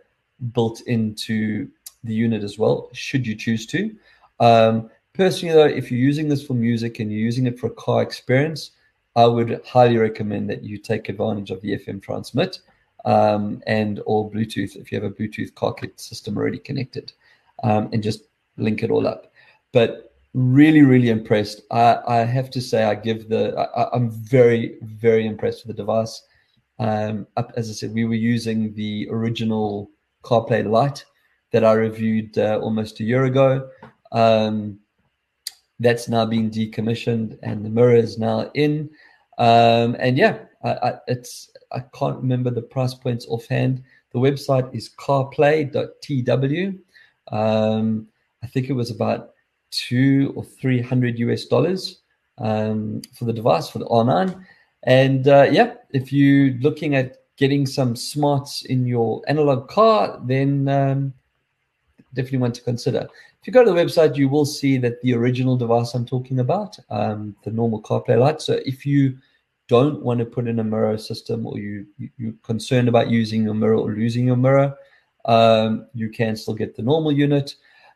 built 0.54 0.82
into 0.82 1.70
the 2.04 2.14
unit 2.14 2.44
as 2.44 2.58
well, 2.58 2.90
should 2.94 3.28
you 3.28 3.36
choose 3.36 3.66
to. 3.68 3.96
Um, 4.40 4.90
Personally, 5.14 5.54
though, 5.54 5.66
if 5.66 5.92
you're 5.92 6.00
using 6.00 6.30
this 6.30 6.46
for 6.46 6.54
music 6.54 7.00
and 7.00 7.12
you're 7.12 7.20
using 7.20 7.46
it 7.46 7.60
for 7.60 7.68
a 7.68 7.72
car 7.72 8.02
experience, 8.02 8.72
I 9.16 9.26
would 9.26 9.62
highly 9.66 9.98
recommend 9.98 10.50
that 10.50 10.64
you 10.64 10.78
take 10.78 11.10
advantage 11.10 11.52
of 11.52 11.62
the 11.62 11.78
FM 11.78 12.02
transmit 12.02 12.60
um, 13.04 13.62
and 13.68 14.02
or 14.06 14.32
Bluetooth 14.32 14.76
if 14.76 14.92
you 14.92 15.02
have 15.02 15.12
a 15.12 15.14
Bluetooth 15.14 15.54
car 15.56 15.74
kit 15.74 16.00
system 16.00 16.38
already 16.38 16.60
connected, 16.60 17.12
um, 17.64 17.90
and 17.92 18.02
just 18.02 18.24
link 18.58 18.84
it 18.84 18.92
all 18.92 19.06
up. 19.06 19.34
But 19.74 20.14
really, 20.34 20.82
really 20.82 21.10
impressed. 21.10 21.62
I, 21.72 21.98
I 22.08 22.18
have 22.20 22.50
to 22.52 22.62
say, 22.62 22.84
I 22.84 22.96
give 22.96 23.28
the. 23.28 23.58
I, 23.76 23.96
am 23.96 24.12
very, 24.12 24.78
very 24.82 25.26
impressed 25.26 25.66
with 25.66 25.76
the 25.76 25.82
device. 25.82 26.24
Um, 26.80 27.28
as 27.56 27.70
I 27.70 27.74
said, 27.74 27.94
we 27.94 28.06
were 28.06 28.14
using 28.14 28.74
the 28.74 29.08
original 29.12 29.92
CarPlay 30.24 30.66
Lite 30.70 31.06
that 31.52 31.64
I 31.64 31.74
reviewed 31.74 32.38
uh, 32.38 32.60
almost 32.62 33.00
a 33.02 33.04
year 33.04 33.26
ago. 33.26 33.70
Um, 34.14 34.80
that's 35.82 36.08
now 36.08 36.26
being 36.26 36.50
decommissioned 36.50 37.38
and 37.42 37.66
the 37.66 37.70
mirror 37.70 37.96
is 37.96 38.18
now 38.18 38.50
in. 38.54 38.90
Um, 39.38 39.96
and 40.00 40.18
yeah, 40.18 40.38
I, 40.64 40.70
I, 40.70 40.94
it's 41.08 41.50
I 41.72 41.80
can't 41.94 42.18
remember 42.18 42.52
the 42.52 42.62
price 42.62 42.94
points 42.94 43.26
offhand. 43.28 43.84
The 44.14 44.20
website 44.20 44.74
is 44.76 44.92
carplay.tw. 44.98 46.80
Um, 47.32 48.08
I 48.44 48.48
think 48.48 48.70
it 48.70 48.74
was 48.74 48.92
about 48.92 49.32
two 49.72 50.34
or 50.36 50.44
three 50.44 50.82
hundred 50.82 51.18
US 51.20 51.46
dollars 51.46 52.02
um, 52.38 53.02
for 53.14 53.26
the 53.26 53.34
device 53.34 53.70
for 53.70 53.80
the 53.80 53.86
R9. 53.86 54.44
And 54.84 55.28
uh, 55.28 55.48
yeah, 55.52 55.76
if 55.92 56.14
you're 56.14 56.54
looking 56.60 56.96
at 56.96 57.18
getting 57.38 57.66
some 57.66 57.96
smarts 57.96 58.64
in 58.66 58.86
your 58.86 59.24
analog 59.28 59.68
car, 59.68 60.20
then 60.26 60.68
um, 60.68 61.14
definitely 62.14 62.40
want 62.40 62.56
to 62.56 62.62
consider. 62.62 63.08
If 63.42 63.48
you 63.48 63.54
go 63.54 63.66
to 63.66 63.72
the 63.72 63.76
website, 63.76 64.18
you 64.18 64.30
will 64.30 64.46
see 64.46 64.78
that 64.78 65.02
the 65.02 65.16
original 65.16 65.58
device 65.58 65.96
I'm 65.96 66.06
talking 66.06 66.42
about, 66.42 66.78
um, 66.92 67.36
the 67.44 67.50
normal 67.50 67.82
CarPlay 67.82 68.20
Lite. 68.20 68.40
So 68.40 68.60
if 68.68 68.86
you 68.86 69.18
don't 69.68 70.04
want 70.04 70.20
to 70.20 70.26
put 70.26 70.48
in 70.48 70.60
a 70.60 70.64
mirror 70.64 70.96
system 71.00 71.48
or 71.48 71.58
you, 71.58 71.88
you're 72.18 72.34
concerned 72.44 72.88
about 72.88 73.10
using 73.10 73.42
your 73.42 73.56
mirror 73.56 73.78
or 73.78 73.92
losing 73.92 74.28
your 74.28 74.36
mirror, 74.36 74.76
um, 75.26 75.88
you 75.96 76.10
can 76.10 76.36
still 76.36 76.54
get 76.54 76.76
the 76.76 76.84
normal 76.84 77.12
unit. 77.12 77.56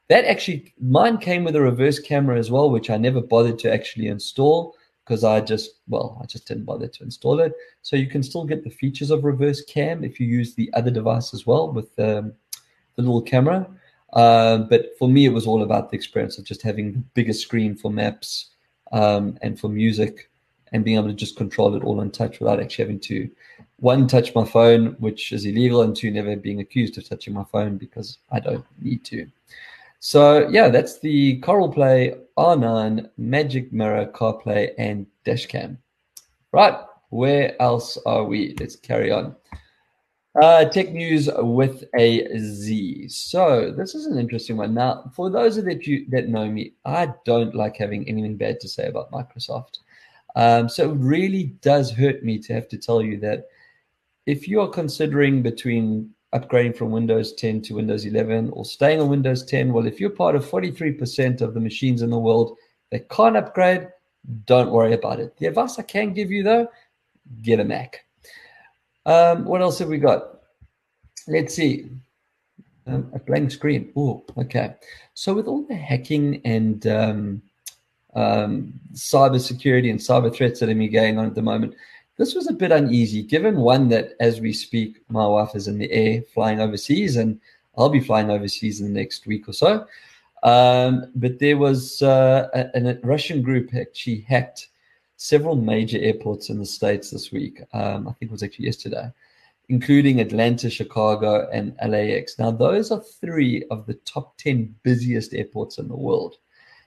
That 0.09 0.25
actually, 0.25 0.73
mine 0.81 1.19
came 1.19 1.43
with 1.43 1.55
a 1.55 1.61
reverse 1.61 1.99
camera 1.99 2.39
as 2.39 2.49
well, 2.49 2.71
which 2.71 2.89
I 2.89 2.97
never 2.97 3.21
bothered 3.21 3.59
to 3.59 3.71
actually 3.71 4.07
install 4.07 4.75
because 5.03 5.23
I 5.23 5.41
just, 5.41 5.73
well, 5.87 6.19
I 6.23 6.25
just 6.25 6.47
didn't 6.47 6.65
bother 6.65 6.87
to 6.87 7.03
install 7.03 7.39
it. 7.39 7.53
So 7.83 7.95
you 7.95 8.07
can 8.07 8.23
still 8.23 8.45
get 8.45 8.63
the 8.63 8.71
features 8.71 9.11
of 9.11 9.23
reverse 9.23 9.63
cam 9.65 10.03
if 10.03 10.19
you 10.19 10.25
use 10.25 10.55
the 10.55 10.73
other 10.73 10.89
device 10.89 11.35
as 11.35 11.45
well 11.45 11.71
with 11.71 11.87
um, 11.99 12.33
the 12.95 13.03
little 13.03 13.21
camera. 13.21 13.67
Uh, 14.13 14.59
but 14.59 14.97
for 14.97 15.09
me, 15.09 15.25
it 15.25 15.33
was 15.33 15.47
all 15.47 15.63
about 15.63 15.89
the 15.89 15.95
experience 15.95 16.38
of 16.38 16.45
just 16.45 16.62
having 16.62 16.93
the 16.93 17.00
bigger 17.13 17.33
screen 17.33 17.75
for 17.75 17.91
maps 17.91 18.51
um, 18.91 19.38
and 19.41 19.59
for 19.59 19.67
music 19.67 20.29
and 20.71 20.83
being 20.83 20.97
able 20.97 21.07
to 21.07 21.13
just 21.13 21.38
control 21.38 21.75
it 21.75 21.83
all 21.83 22.00
on 22.00 22.12
touch 22.12 22.39
without 22.39 22.59
actually 22.59 22.85
having 22.85 23.00
to 23.00 23.29
one 23.77 24.07
touch 24.07 24.33
my 24.33 24.45
phone, 24.45 24.95
which 25.00 25.31
is 25.31 25.45
illegal, 25.45 25.81
and 25.81 25.95
two 25.95 26.12
never 26.12 26.35
being 26.35 26.59
accused 26.62 26.97
of 26.97 27.07
touching 27.07 27.33
my 27.33 27.43
phone 27.45 27.77
because 27.77 28.19
I 28.31 28.39
don't 28.39 28.65
need 28.81 29.03
to. 29.05 29.27
So 30.00 30.47
yeah, 30.50 30.69
that's 30.69 31.00
the 31.00 31.39
Coral 31.39 31.71
Play 31.71 32.15
R9 32.38 33.09
Magic 33.17 33.74
Mirror 33.74 34.07
CarPlay 34.07 34.71
and 34.77 35.07
Dashcam. 35.25 35.77
Right, 36.51 36.77
where 37.09 37.59
else 37.62 37.97
are 38.05 38.24
we? 38.24 38.55
Let's 38.59 38.75
carry 38.75 39.12
on. 39.12 39.35
Uh, 40.41 40.65
tech 40.65 40.91
news 40.91 41.29
with 41.37 41.85
a 41.97 42.27
Z. 42.37 43.07
So 43.07 43.71
this 43.71 43.95
is 43.95 44.05
an 44.05 44.19
interesting 44.19 44.57
one. 44.57 44.73
Now, 44.73 45.09
for 45.15 45.29
those 45.29 45.55
of 45.55 45.65
you 45.65 46.05
that 46.09 46.27
know 46.27 46.49
me, 46.49 46.73
I 46.83 47.13
don't 47.23 47.55
like 47.55 47.77
having 47.77 48.07
anything 48.09 48.35
bad 48.35 48.59
to 48.59 48.67
say 48.67 48.87
about 48.87 49.11
Microsoft. 49.11 49.79
Um, 50.35 50.67
so 50.67 50.91
it 50.91 50.97
really 50.97 51.55
does 51.61 51.89
hurt 51.89 52.21
me 52.23 52.37
to 52.39 52.53
have 52.53 52.67
to 52.67 52.77
tell 52.77 53.01
you 53.01 53.17
that 53.21 53.45
if 54.25 54.45
you 54.45 54.59
are 54.59 54.67
considering 54.67 55.41
between 55.41 56.09
upgrading 56.33 56.75
from 56.75 56.91
Windows 56.91 57.31
10 57.35 57.61
to 57.61 57.75
Windows 57.75 58.05
11 58.05 58.49
or 58.49 58.65
staying 58.65 58.99
on 58.99 59.07
Windows 59.07 59.45
10, 59.45 59.71
well, 59.71 59.87
if 59.87 60.01
you're 60.01 60.09
part 60.09 60.35
of 60.35 60.45
43% 60.45 61.39
of 61.39 61.53
the 61.53 61.61
machines 61.61 62.01
in 62.01 62.09
the 62.09 62.19
world 62.19 62.57
that 62.91 63.07
can't 63.07 63.37
upgrade, 63.37 63.87
don't 64.45 64.71
worry 64.71 64.93
about 64.93 65.21
it. 65.21 65.37
The 65.37 65.45
advice 65.45 65.79
I 65.79 65.83
can 65.83 66.13
give 66.13 66.29
you 66.29 66.43
though, 66.43 66.67
get 67.41 67.61
a 67.61 67.63
Mac. 67.63 68.05
Um, 69.05 69.45
what 69.45 69.62
else 69.62 69.79
have 69.79 69.89
we 69.89 69.97
got? 69.97 70.41
Let's 71.27 71.55
see. 71.55 71.89
Um, 72.88 73.12
a 73.13 73.19
blank 73.19 73.51
screen. 73.51 73.91
Oh, 73.95 74.24
okay. 74.38 74.75
So 75.13 75.33
with 75.33 75.47
all 75.47 75.63
the 75.63 75.75
hacking 75.75 76.41
and 76.45 76.85
um, 76.88 77.41
um, 78.15 78.74
cyber 78.93 79.39
security 79.39 79.89
and 79.89 80.00
cyber 80.00 80.33
threats 80.33 80.59
that 80.59 80.69
are 80.69 80.74
going 80.74 81.17
on 81.17 81.25
at 81.25 81.35
the 81.35 81.41
moment, 81.41 81.75
this 82.17 82.33
was 82.33 82.47
a 82.47 82.53
bit 82.53 82.71
uneasy, 82.71 83.24
given 83.24 83.57
one 83.57 83.89
that 83.89 84.13
as 84.19 84.39
we 84.39 84.53
speak, 84.53 85.01
my 85.09 85.25
wife 85.27 85.55
is 85.55 85.67
in 85.67 85.77
the 85.77 85.91
air 85.91 86.21
flying 86.33 86.62
overseas, 86.62 87.17
and 87.17 87.39
I'll 87.77 87.89
be 87.89 88.00
flying 88.00 88.29
overseas 88.29 88.79
in 88.79 88.88
the 88.88 89.00
next 89.00 89.27
week 89.27 89.50
or 89.50 89.53
so. 89.53 89.85
Um, 90.43 91.12
but 91.15 91.39
there 91.39 91.57
was 91.57 92.01
uh, 92.01 92.47
a, 92.53 92.79
a, 92.79 93.00
Russian 93.03 93.41
group 93.41 93.74
actually 93.74 94.21
hacked 94.21 94.67
several 95.17 95.55
major 95.55 95.98
airports 96.00 96.50
in 96.50 96.60
the 96.60 96.65
States 96.65 97.12
this 97.12 97.31
week. 97.31 97.62
Um, 97.74 98.07
I 98.07 98.12
think 98.13 98.29
it 98.29 98.31
was 98.31 98.43
actually 98.43 98.65
yesterday, 98.65 99.12
including 99.69 100.19
Atlanta, 100.19 100.69
Chicago, 100.69 101.48
and 101.51 101.75
LAX. 101.86 102.38
Now, 102.38 102.51
those 102.51 102.91
are 102.91 103.01
three 103.01 103.63
of 103.72 103.86
the 103.86 103.95
top 104.05 104.38
10 104.38 104.75
busiest 104.84 105.34
airports 105.34 105.77
in 105.77 105.88
the 105.88 105.95
world. 105.95 106.36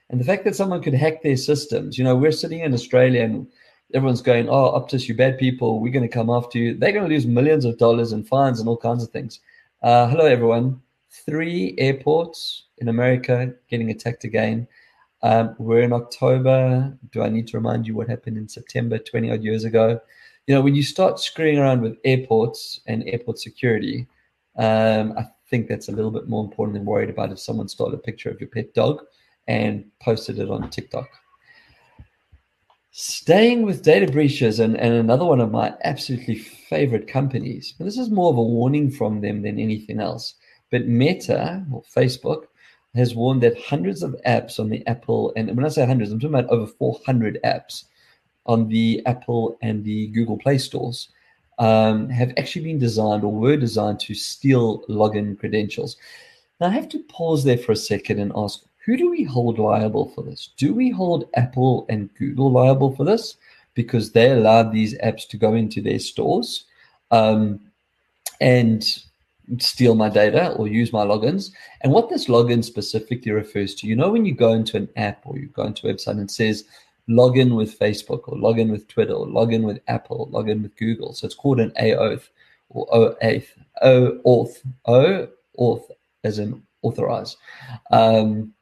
And 0.09 0.19
the 0.19 0.25
fact 0.25 0.43
that 0.45 0.55
someone 0.55 0.81
could 0.81 0.93
hack 0.93 1.21
their 1.21 1.37
systems, 1.37 1.97
you 1.97 2.03
know, 2.03 2.15
we're 2.15 2.31
sitting 2.31 2.61
in 2.61 2.73
Australia 2.73 3.23
and 3.23 3.47
everyone's 3.93 4.21
going, 4.21 4.49
oh, 4.49 4.79
Optus, 4.79 5.07
you 5.07 5.15
bad 5.15 5.37
people, 5.37 5.79
we're 5.79 5.93
going 5.93 6.07
to 6.07 6.13
come 6.13 6.29
after 6.29 6.57
you. 6.57 6.75
They're 6.75 6.91
going 6.91 7.07
to 7.07 7.13
lose 7.13 7.27
millions 7.27 7.65
of 7.65 7.77
dollars 7.77 8.11
in 8.11 8.23
fines 8.23 8.59
and 8.59 8.67
all 8.67 8.77
kinds 8.77 9.03
of 9.03 9.11
things. 9.11 9.39
Uh, 9.81 10.07
hello, 10.07 10.25
everyone. 10.25 10.81
Three 11.09 11.75
airports 11.77 12.65
in 12.79 12.87
America 12.87 13.53
getting 13.69 13.91
attacked 13.91 14.23
again. 14.23 14.67
Um, 15.21 15.55
we're 15.57 15.81
in 15.81 15.93
October. 15.93 16.97
Do 17.11 17.21
I 17.21 17.29
need 17.29 17.47
to 17.49 17.57
remind 17.57 17.85
you 17.85 17.95
what 17.95 18.07
happened 18.07 18.37
in 18.37 18.47
September 18.47 18.97
20 18.97 19.31
odd 19.31 19.43
years 19.43 19.63
ago? 19.65 19.99
You 20.47 20.55
know, 20.55 20.61
when 20.61 20.75
you 20.75 20.83
start 20.83 21.19
screwing 21.19 21.59
around 21.59 21.81
with 21.81 21.97
airports 22.05 22.79
and 22.87 23.03
airport 23.07 23.39
security, 23.39 24.07
um, 24.57 25.13
I 25.17 25.25
think 25.49 25.67
that's 25.67 25.89
a 25.89 25.91
little 25.91 26.11
bit 26.11 26.27
more 26.27 26.43
important 26.43 26.73
than 26.73 26.85
worried 26.85 27.09
about 27.09 27.31
if 27.31 27.39
someone 27.39 27.67
stole 27.67 27.93
a 27.93 27.97
picture 27.97 28.29
of 28.29 28.39
your 28.39 28.49
pet 28.49 28.73
dog 28.73 29.01
and 29.47 29.85
posted 30.01 30.39
it 30.39 30.49
on 30.49 30.69
TikTok. 30.69 31.07
Staying 32.91 33.63
with 33.63 33.83
data 33.83 34.11
breaches 34.11 34.59
and, 34.59 34.75
and 34.77 34.93
another 34.93 35.25
one 35.25 35.39
of 35.39 35.51
my 35.51 35.73
absolutely 35.83 36.35
favorite 36.35 37.07
companies, 37.07 37.75
this 37.79 37.97
is 37.97 38.09
more 38.09 38.29
of 38.31 38.37
a 38.37 38.43
warning 38.43 38.89
from 38.89 39.21
them 39.21 39.41
than 39.41 39.59
anything 39.59 39.99
else. 39.99 40.35
But 40.71 40.87
Meta 40.87 41.65
or 41.71 41.83
Facebook 41.83 42.43
has 42.95 43.15
warned 43.15 43.41
that 43.43 43.59
hundreds 43.59 44.03
of 44.03 44.15
apps 44.25 44.59
on 44.59 44.69
the 44.69 44.85
Apple, 44.87 45.31
and 45.35 45.55
when 45.55 45.65
I 45.65 45.69
say 45.69 45.85
hundreds, 45.85 46.11
I'm 46.11 46.19
talking 46.19 46.35
about 46.35 46.49
over 46.49 46.67
400 46.67 47.39
apps 47.43 47.85
on 48.45 48.67
the 48.67 49.01
Apple 49.05 49.57
and 49.61 49.83
the 49.83 50.07
Google 50.07 50.37
Play 50.37 50.57
stores, 50.57 51.09
um, 51.59 52.09
have 52.09 52.33
actually 52.37 52.65
been 52.65 52.79
designed 52.79 53.23
or 53.23 53.31
were 53.31 53.57
designed 53.57 53.99
to 54.01 54.15
steal 54.15 54.83
login 54.87 55.37
credentials. 55.37 55.97
Now, 56.59 56.67
I 56.67 56.71
have 56.71 56.89
to 56.89 56.99
pause 57.03 57.43
there 57.43 57.57
for 57.57 57.73
a 57.73 57.77
second 57.77 58.19
and 58.19 58.31
ask 58.35 58.63
who 58.85 58.97
do 58.97 59.09
we 59.09 59.23
hold 59.23 59.59
liable 59.59 60.09
for 60.09 60.23
this? 60.23 60.49
Do 60.57 60.73
we 60.73 60.89
hold 60.89 61.29
Apple 61.35 61.85
and 61.89 62.13
Google 62.15 62.51
liable 62.51 62.95
for 62.95 63.03
this 63.03 63.35
because 63.75 64.11
they 64.11 64.31
allowed 64.31 64.71
these 64.71 64.97
apps 64.99 65.27
to 65.27 65.37
go 65.37 65.53
into 65.53 65.81
their 65.81 65.99
stores 65.99 66.65
um, 67.11 67.59
and 68.41 69.03
steal 69.57 69.95
my 69.95 70.09
data 70.09 70.51
or 70.53 70.67
use 70.67 70.93
my 70.93 71.03
logins. 71.03 71.51
And 71.81 71.91
what 71.91 72.09
this 72.09 72.27
login 72.27 72.63
specifically 72.63 73.31
refers 73.31 73.75
to, 73.75 73.87
you 73.87 73.95
know, 73.95 74.09
when 74.09 74.25
you 74.25 74.33
go 74.33 74.53
into 74.53 74.77
an 74.77 74.89
app 74.95 75.21
or 75.25 75.37
you 75.37 75.47
go 75.47 75.63
into 75.63 75.87
a 75.87 75.93
website 75.93 76.19
and 76.19 76.29
says 76.29 76.65
login 77.09 77.55
with 77.55 77.77
Facebook 77.79 78.27
or 78.27 78.37
login 78.37 78.69
with 78.69 78.87
Twitter 78.87 79.13
or 79.13 79.25
login 79.25 79.63
with 79.63 79.79
Apple, 79.87 80.29
login 80.31 80.61
with 80.61 80.75
Google. 80.77 81.13
So 81.13 81.25
it's 81.25 81.35
called 81.35 81.59
an 81.59 81.71
AOth 81.81 82.29
or 82.69 82.87
OAuth, 82.93 83.47
O 83.81 84.19
auth, 84.25 84.57
O 84.85 85.27
auth 85.59 85.83
as 86.23 86.39
in 86.39 86.61
authorize. 86.81 87.37
Um, 87.91 88.53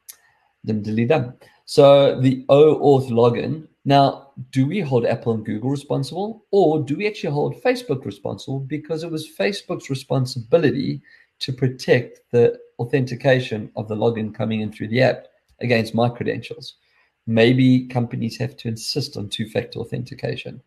then 0.64 0.82
delete 0.82 1.10
them. 1.10 1.34
So 1.66 2.20
the 2.20 2.46
OAuth 2.50 3.10
login. 3.10 3.68
Now, 3.88 4.32
do 4.52 4.68
we 4.68 4.82
hold 4.82 5.06
Apple 5.06 5.32
and 5.32 5.46
Google 5.46 5.70
responsible, 5.70 6.44
or 6.52 6.84
do 6.84 6.98
we 6.98 7.08
actually 7.08 7.32
hold 7.32 7.64
Facebook 7.64 8.04
responsible 8.04 8.60
because 8.60 9.02
it 9.02 9.10
was 9.10 9.30
Facebook's 9.40 9.90
responsibility 9.90 11.02
to 11.40 11.54
protect 11.54 12.20
the 12.32 12.60
authentication 12.80 13.72
of 13.78 13.88
the 13.88 13.96
login 13.96 14.36
coming 14.36 14.60
in 14.60 14.74
through 14.74 14.90
the 14.90 15.02
app 15.02 15.28
against 15.62 15.96
my 15.96 16.10
credentials? 16.10 16.76
Maybe 17.28 17.88
companies 17.88 18.38
have 18.40 18.58
to 18.58 18.68
insist 18.68 19.16
on 19.16 19.30
two-factor 19.30 19.80
authentication. 19.80 20.62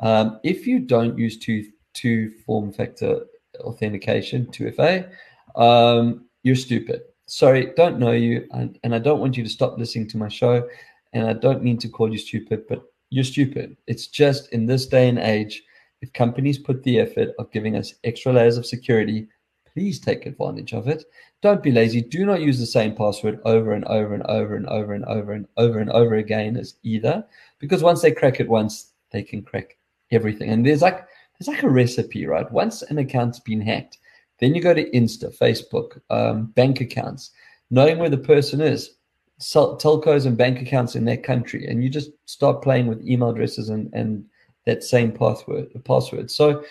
Um, 0.00 0.38
if 0.44 0.66
you 0.66 0.80
don't 0.80 1.16
use 1.16 1.38
two 1.38 1.64
two 1.94 2.30
form 2.44 2.74
factor 2.74 3.24
authentication, 3.60 4.48
2FA, 4.48 5.10
um, 5.56 6.26
you're 6.42 6.54
stupid 6.54 7.04
sorry, 7.26 7.72
don't 7.76 7.98
know 7.98 8.12
you, 8.12 8.46
and, 8.52 8.78
and 8.84 8.94
I 8.94 8.98
don't 8.98 9.20
want 9.20 9.36
you 9.36 9.42
to 9.42 9.50
stop 9.50 9.78
listening 9.78 10.08
to 10.08 10.16
my 10.16 10.28
show. 10.28 10.68
And 11.12 11.26
I 11.26 11.32
don't 11.32 11.62
mean 11.62 11.78
to 11.78 11.88
call 11.88 12.10
you 12.10 12.18
stupid, 12.18 12.66
but 12.68 12.82
you're 13.10 13.24
stupid. 13.24 13.76
It's 13.86 14.06
just 14.06 14.52
in 14.52 14.66
this 14.66 14.86
day 14.86 15.08
and 15.08 15.18
age, 15.18 15.62
if 16.02 16.12
companies 16.12 16.58
put 16.58 16.82
the 16.82 16.98
effort 16.98 17.30
of 17.38 17.50
giving 17.50 17.76
us 17.76 17.94
extra 18.04 18.32
layers 18.32 18.56
of 18.56 18.66
security, 18.66 19.28
please 19.72 20.00
take 20.00 20.26
advantage 20.26 20.72
of 20.72 20.88
it. 20.88 21.04
Don't 21.42 21.62
be 21.62 21.70
lazy. 21.70 22.00
Do 22.00 22.24
not 22.24 22.40
use 22.40 22.58
the 22.58 22.66
same 22.66 22.94
password 22.94 23.40
over 23.44 23.72
and 23.72 23.84
over 23.84 24.14
and 24.14 24.22
over 24.24 24.56
and 24.56 24.66
over 24.66 24.94
and 24.94 25.04
over 25.04 25.32
and 25.32 25.46
over 25.56 25.78
and 25.78 25.90
over 25.90 26.16
again 26.16 26.56
as 26.56 26.76
either, 26.82 27.24
because 27.58 27.82
once 27.82 28.02
they 28.02 28.10
crack 28.12 28.40
it 28.40 28.48
once, 28.48 28.92
they 29.10 29.22
can 29.22 29.42
crack 29.42 29.76
everything. 30.10 30.50
And 30.50 30.64
there's 30.64 30.82
like 30.82 31.06
there's 31.38 31.48
like 31.48 31.62
a 31.62 31.68
recipe, 31.68 32.26
right? 32.26 32.50
Once 32.50 32.82
an 32.82 32.98
account's 32.98 33.38
been 33.38 33.60
hacked, 33.60 33.98
then 34.40 34.54
you 34.54 34.62
go 34.62 34.74
to 34.74 34.90
Insta, 34.90 35.36
Facebook, 35.36 36.00
um, 36.10 36.46
bank 36.46 36.80
accounts, 36.80 37.30
knowing 37.70 37.98
where 37.98 38.10
the 38.10 38.16
person 38.18 38.60
is, 38.60 38.95
telcos 39.40 40.26
and 40.26 40.36
bank 40.36 40.60
accounts 40.60 40.94
in 40.94 41.04
their 41.04 41.16
country, 41.16 41.66
and 41.66 41.82
you 41.82 41.90
just 41.90 42.10
start 42.26 42.62
playing 42.62 42.86
with 42.86 43.06
email 43.06 43.30
addresses 43.30 43.68
and, 43.68 43.92
and 43.92 44.24
that 44.64 44.82
same 44.82 45.12
password. 45.12 45.68
Password. 45.84 46.30
So 46.30 46.64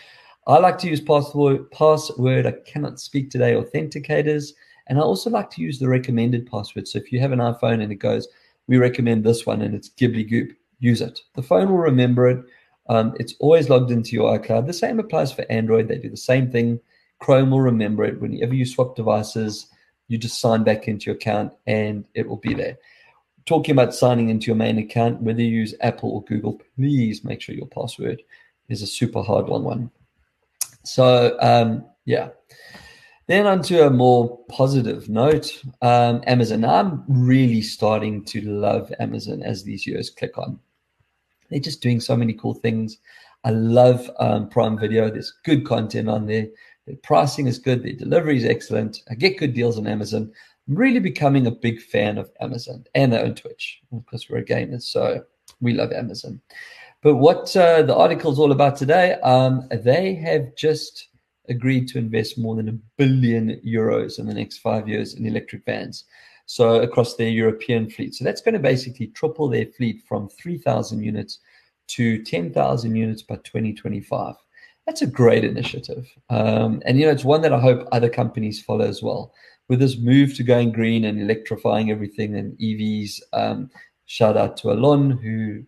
I 0.48 0.57
like 0.60 0.77
to 0.79 0.88
use 0.88 1.01
password. 1.01 1.72
Password. 1.72 2.45
I 2.45 2.53
cannot 2.65 3.00
speak 3.00 3.29
today. 3.29 3.53
Authenticators 3.53 4.53
And 4.88 5.00
I 5.00 5.01
also 5.01 5.29
like 5.29 5.50
to 5.51 5.62
use 5.62 5.79
the 5.79 5.89
recommended 5.89 6.50
password. 6.50 6.88
So 6.88 7.00
if 7.00 7.12
you 7.12 7.19
have 7.19 7.31
an 7.31 7.39
iPhone 7.39 7.81
and 7.81 7.91
it 7.91 7.95
goes, 7.95 8.27
we 8.67 8.77
recommend 8.77 9.24
this 9.24 9.45
one 9.45 9.62
and 9.62 9.74
it's 9.74 9.89
Ghibli 9.89 10.29
Goop, 10.29 10.51
use 10.79 11.01
it. 11.01 11.22
The 11.36 11.43
phone 11.43 11.69
will 11.69 11.77
remember 11.77 12.27
it. 12.27 12.43
Um, 12.89 13.15
it's 13.19 13.36
always 13.39 13.69
logged 13.69 13.91
into 13.91 14.12
your 14.12 14.38
iCloud. 14.38 14.67
The 14.67 14.74
same 14.74 15.00
applies 15.00 15.31
for 15.31 15.45
Android. 15.50 15.88
They 15.88 15.98
do 15.98 16.10
the 16.10 16.17
same 16.17 16.51
thing. 16.51 16.79
Chrome 17.19 17.50
will 17.50 17.62
remember 17.62 18.03
it. 18.03 18.19
Whenever 18.22 18.53
you 18.53 18.65
swap 18.65 18.95
devices, 18.95 19.67
you 20.07 20.17
just 20.17 20.39
sign 20.39 20.63
back 20.63 20.88
into 20.88 21.07
your 21.07 21.15
account 21.15 21.53
and 21.65 22.05
it 22.13 22.27
will 22.27 22.38
be 22.38 22.53
there. 22.53 22.77
Talking 23.45 23.74
about 23.74 23.93
signing 23.93 24.29
into 24.29 24.47
your 24.47 24.55
main 24.55 24.77
account, 24.77 25.21
whether 25.21 25.41
you 25.41 25.50
use 25.50 25.75
Apple 25.81 26.12
or 26.12 26.24
Google, 26.24 26.62
please 26.75 27.24
make 27.24 27.41
sure 27.41 27.55
your 27.55 27.67
password 27.67 28.21
is 28.69 28.81
a 28.81 28.88
super 28.88 29.21
hard 29.21 29.47
one. 29.47 29.63
One. 29.63 29.91
So 30.83 31.38
um, 31.41 31.85
yeah. 32.05 32.29
Then 33.27 33.47
onto 33.47 33.79
a 33.81 33.89
more 33.89 34.38
positive 34.50 35.09
note, 35.09 35.63
um, 35.81 36.21
Amazon. 36.27 36.63
I'm 36.63 37.03
really 37.07 37.63
starting 37.63 38.24
to 38.25 38.41
love 38.41 38.93
Amazon 39.00 39.41
as 39.41 39.63
these 39.63 39.88
years 39.88 40.12
click 40.12 40.38
on. 40.38 40.59
They're 41.50 41.59
just 41.59 41.81
doing 41.81 42.00
so 42.00 42.15
many 42.15 42.33
cool 42.33 42.53
things. 42.53 43.00
I 43.43 43.50
love 43.50 44.09
um, 44.19 44.50
Prime 44.50 44.77
Video. 44.77 45.09
There's 45.09 45.33
good 45.43 45.65
content 45.65 46.07
on 46.07 46.27
there. 46.27 46.47
Their 46.88 46.98
pricing 46.98 47.48
is 47.48 47.58
good. 47.58 47.84
Their 47.84 47.94
delivery 47.94 48.38
is 48.38 48.46
excellent. 48.46 49.01
I 49.10 49.15
get 49.15 49.38
good 49.38 49.54
deals 49.54 49.77
on 49.77 49.88
Amazon. 49.88 50.32
I'm 50.68 50.75
really 50.75 51.00
becoming 51.00 51.48
a 51.48 51.51
big 51.51 51.82
fan 51.82 52.18
of 52.18 52.32
Amazon 52.42 52.86
and 52.96 53.12
their 53.12 53.24
own 53.24 53.36
Twitch 53.36 53.82
because 53.92 54.30
we're 54.30 54.44
gamers, 54.44 54.84
so 54.84 55.24
we 55.62 55.74
love 55.74 55.92
Amazon. 55.92 56.42
But 57.01 57.18
what 57.18 57.56
uh, 57.56 57.84
the 57.84 57.96
article 57.96 58.32
is 58.32 58.39
all 58.39 58.51
about 58.51 58.75
today, 58.75 59.13
um, 59.22 59.68
they 59.72 60.15
have 60.15 60.56
just 60.56 61.10
agreed 61.50 61.88
to 61.89 62.00
invest 62.00 62.38
more 62.38 62.56
than 62.56 62.70
a 62.70 62.80
billion 62.98 63.62
euros 63.65 64.18
in 64.18 64.25
the 64.25 64.34
next 64.34 64.58
five 64.58 64.88
years 64.88 65.13
in 65.13 65.25
electric 65.25 65.65
vans. 65.65 66.06
So 66.48 66.82
across 66.82 67.15
their 67.15 67.30
European 67.30 67.89
fleet. 67.89 68.15
So 68.15 68.24
that's 68.24 68.42
going 68.42 68.54
to 68.54 68.60
basically 68.60 69.08
triple 69.08 69.50
their 69.50 69.65
fleet 69.65 70.04
from 70.08 70.30
3,000 70.30 71.04
units 71.04 71.39
to 71.88 72.24
10,000 72.24 72.96
units 72.96 73.22
by 73.24 73.36
2025. 73.38 74.36
That's 74.86 75.01
a 75.01 75.08
great 75.08 75.44
initiative. 75.44 76.08
Um, 76.30 76.82
and, 76.86 77.00
you 77.00 77.06
know, 77.06 77.12
it's 77.12 77.25
one 77.25 77.42
that 77.42 77.54
I 77.54 77.60
hope 77.60 77.88
other 77.92 78.10
companies 78.10 78.62
follow 78.62 78.86
as 78.86 79.01
well. 79.01 79.34
With 79.68 79.80
this 79.80 79.98
move 79.98 80.36
to 80.36 80.44
going 80.44 80.72
green 80.72 81.06
and 81.06 81.20
electrifying 81.20 81.89
everything 81.89 82.36
and 82.36 82.56
EVs, 82.60 83.20
um, 83.34 83.72
shout 84.06 84.38
out 84.38 84.58
to 84.58 84.72
Alon, 84.72 85.10
who 85.10 85.63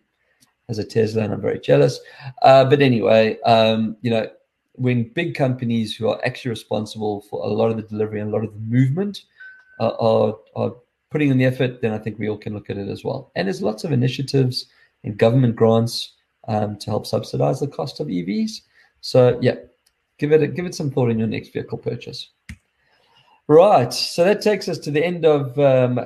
has 0.68 0.78
a 0.78 0.84
Tesla, 0.84 1.24
and 1.24 1.32
I'm 1.32 1.40
very 1.40 1.58
jealous. 1.58 1.98
Uh, 2.42 2.64
but 2.64 2.80
anyway, 2.80 3.40
um, 3.40 3.96
you 4.02 4.10
know, 4.10 4.30
when 4.74 5.08
big 5.12 5.34
companies 5.34 5.96
who 5.96 6.08
are 6.08 6.24
actually 6.24 6.50
responsible 6.50 7.22
for 7.22 7.44
a 7.44 7.48
lot 7.48 7.70
of 7.70 7.76
the 7.76 7.82
delivery 7.82 8.20
and 8.20 8.32
a 8.32 8.32
lot 8.32 8.44
of 8.44 8.54
the 8.54 8.60
movement 8.60 9.22
uh, 9.80 9.94
are, 9.98 10.38
are 10.54 10.72
putting 11.10 11.30
in 11.30 11.38
the 11.38 11.44
effort, 11.44 11.82
then 11.82 11.92
I 11.92 11.98
think 11.98 12.18
we 12.18 12.28
all 12.28 12.38
can 12.38 12.54
look 12.54 12.70
at 12.70 12.78
it 12.78 12.88
as 12.88 13.02
well. 13.02 13.32
And 13.34 13.48
there's 13.48 13.62
lots 13.62 13.82
of 13.82 13.90
initiatives 13.90 14.66
and 15.02 15.18
government 15.18 15.56
grants 15.56 16.12
um, 16.46 16.78
to 16.78 16.90
help 16.90 17.06
subsidize 17.06 17.58
the 17.58 17.66
cost 17.66 17.98
of 17.98 18.06
EVs. 18.06 18.60
So 19.00 19.38
yeah, 19.40 19.56
give 20.18 20.32
it 20.32 20.42
a, 20.42 20.46
give 20.46 20.66
it 20.66 20.74
some 20.74 20.90
thought 20.90 21.10
in 21.10 21.18
your 21.18 21.28
next 21.28 21.52
vehicle 21.52 21.78
purchase. 21.78 22.30
Right, 23.46 23.92
so 23.92 24.24
that 24.24 24.42
takes 24.42 24.68
us 24.68 24.78
to 24.80 24.90
the 24.90 25.02
end 25.02 25.24
of 25.24 25.58
um, 25.58 25.98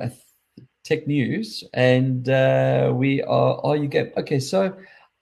tech 0.83 1.07
news, 1.07 1.63
and 1.73 2.29
uh, 2.29 2.91
we 2.95 3.21
are. 3.23 3.59
Are 3.65 3.75
you 3.75 3.87
game? 3.87 4.11
Okay, 4.15 4.39
so 4.39 4.73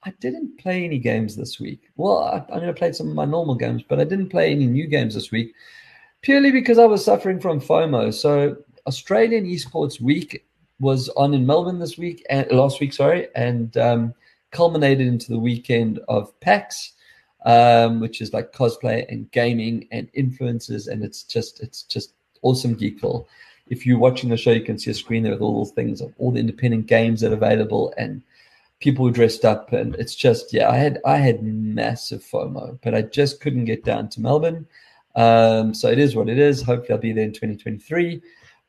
I 0.03 0.11
didn't 0.19 0.59
play 0.59 0.83
any 0.83 0.99
games 0.99 1.35
this 1.35 1.59
week. 1.59 1.89
Well, 1.95 2.19
I, 2.19 2.53
I 2.53 2.59
mean, 2.59 2.69
I 2.69 2.73
played 2.73 2.95
some 2.95 3.09
of 3.09 3.15
my 3.15 3.25
normal 3.25 3.55
games, 3.55 3.83
but 3.87 3.99
I 3.99 4.03
didn't 4.03 4.29
play 4.29 4.51
any 4.51 4.67
new 4.67 4.87
games 4.87 5.15
this 5.15 5.31
week, 5.31 5.55
purely 6.21 6.51
because 6.51 6.77
I 6.77 6.85
was 6.85 7.03
suffering 7.03 7.39
from 7.39 7.59
FOMO. 7.59 8.13
So 8.13 8.57
Australian 8.87 9.45
Esports 9.45 9.99
Week 9.99 10.45
was 10.79 11.09
on 11.09 11.33
in 11.33 11.45
Melbourne 11.45 11.79
this 11.79 11.97
week 11.97 12.25
and 12.29 12.49
last 12.51 12.79
week, 12.79 12.93
sorry, 12.93 13.27
and 13.35 13.75
um, 13.77 14.13
culminated 14.51 15.07
into 15.07 15.31
the 15.31 15.39
weekend 15.39 15.99
of 16.07 16.37
PAX 16.39 16.93
um, 17.45 17.99
which 17.99 18.21
is 18.21 18.33
like 18.33 18.53
cosplay 18.53 19.05
and 19.09 19.29
gaming 19.31 19.87
and 19.91 20.11
influencers, 20.13 20.87
and 20.87 21.03
it's 21.03 21.23
just 21.23 21.61
it's 21.61 21.83
just 21.83 22.13
awesome 22.41 22.75
geekful. 22.75 23.25
If 23.67 23.85
you're 23.85 23.99
watching 23.99 24.29
the 24.29 24.37
show, 24.37 24.51
you 24.51 24.61
can 24.61 24.77
see 24.77 24.91
a 24.91 24.93
screen 24.93 25.23
there 25.23 25.31
with 25.31 25.41
all 25.41 25.63
those 25.63 25.71
things 25.71 26.01
all 26.17 26.31
the 26.31 26.39
independent 26.39 26.87
games 26.87 27.21
that 27.21 27.31
are 27.31 27.35
available 27.35 27.93
and 27.97 28.21
people 28.81 29.09
dressed 29.09 29.45
up, 29.45 29.71
and 29.71 29.95
it's 29.95 30.15
just 30.15 30.53
yeah, 30.53 30.69
I 30.69 30.75
had 30.75 30.99
I 31.05 31.17
had 31.17 31.43
massive 31.43 32.23
FOMO, 32.23 32.79
but 32.83 32.93
I 32.93 33.03
just 33.03 33.39
couldn't 33.39 33.65
get 33.65 33.85
down 33.85 34.09
to 34.09 34.21
Melbourne. 34.21 34.67
Um, 35.15 35.73
so 35.73 35.89
it 35.89 35.99
is 35.99 36.15
what 36.15 36.29
it 36.29 36.37
is. 36.37 36.61
Hopefully, 36.61 36.95
I'll 36.95 37.01
be 37.01 37.13
there 37.13 37.25
in 37.25 37.33
2023. 37.33 38.21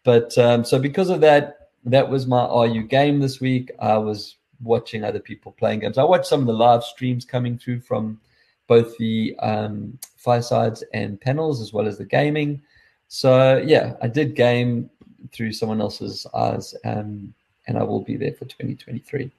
But 0.05 0.37
um, 0.39 0.65
so 0.65 0.79
because 0.79 1.11
of 1.11 1.21
that, 1.21 1.71
that 1.85 2.09
was 2.09 2.27
my 2.27 2.45
RU 2.47 2.83
game 2.85 3.21
this 3.21 3.41
week. 3.41 3.71
I 3.81 3.97
was 3.97 4.37
watching 4.63 5.03
other 5.03 5.19
people 5.21 5.53
playing 5.53 5.81
games. 5.81 5.99
I 5.99 6.05
watched 6.05 6.27
some 6.27 6.41
of 6.41 6.47
the 6.47 6.53
live 6.53 6.85
streams 6.85 7.25
coming 7.25 7.59
through 7.59 7.81
from 7.81 8.21
both 8.67 8.97
the 8.99 9.37
um, 9.41 9.99
firesides 10.17 10.83
and 10.95 11.21
panels 11.21 11.61
as 11.61 11.73
well 11.73 11.87
as 11.87 11.99
the 11.99 12.05
gaming. 12.05 12.63
So 13.09 13.59
yeah, 13.59 13.95
I 14.01 14.09
did 14.09 14.35
game 14.35 14.89
through 15.33 15.53
someone 15.53 15.81
else's 15.81 16.27
eyes, 16.35 16.75
um, 16.85 17.35
and 17.67 17.79
I 17.79 17.83
will 17.83 18.03
be 18.03 18.17
there 18.17 18.33
for 18.33 18.45
2023. 18.45 19.31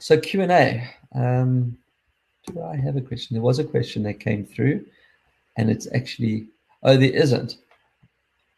So 0.00 0.18
Q 0.18 0.42
and 0.42 0.52
A. 0.52 0.88
Um, 1.14 1.78
do 2.46 2.62
I 2.62 2.76
have 2.76 2.96
a 2.96 3.00
question? 3.00 3.34
There 3.34 3.42
was 3.42 3.58
a 3.58 3.64
question 3.64 4.02
that 4.02 4.20
came 4.20 4.44
through, 4.44 4.84
and 5.56 5.70
it's 5.70 5.88
actually 5.94 6.46
oh, 6.82 6.96
there 6.96 7.12
isn't. 7.12 7.56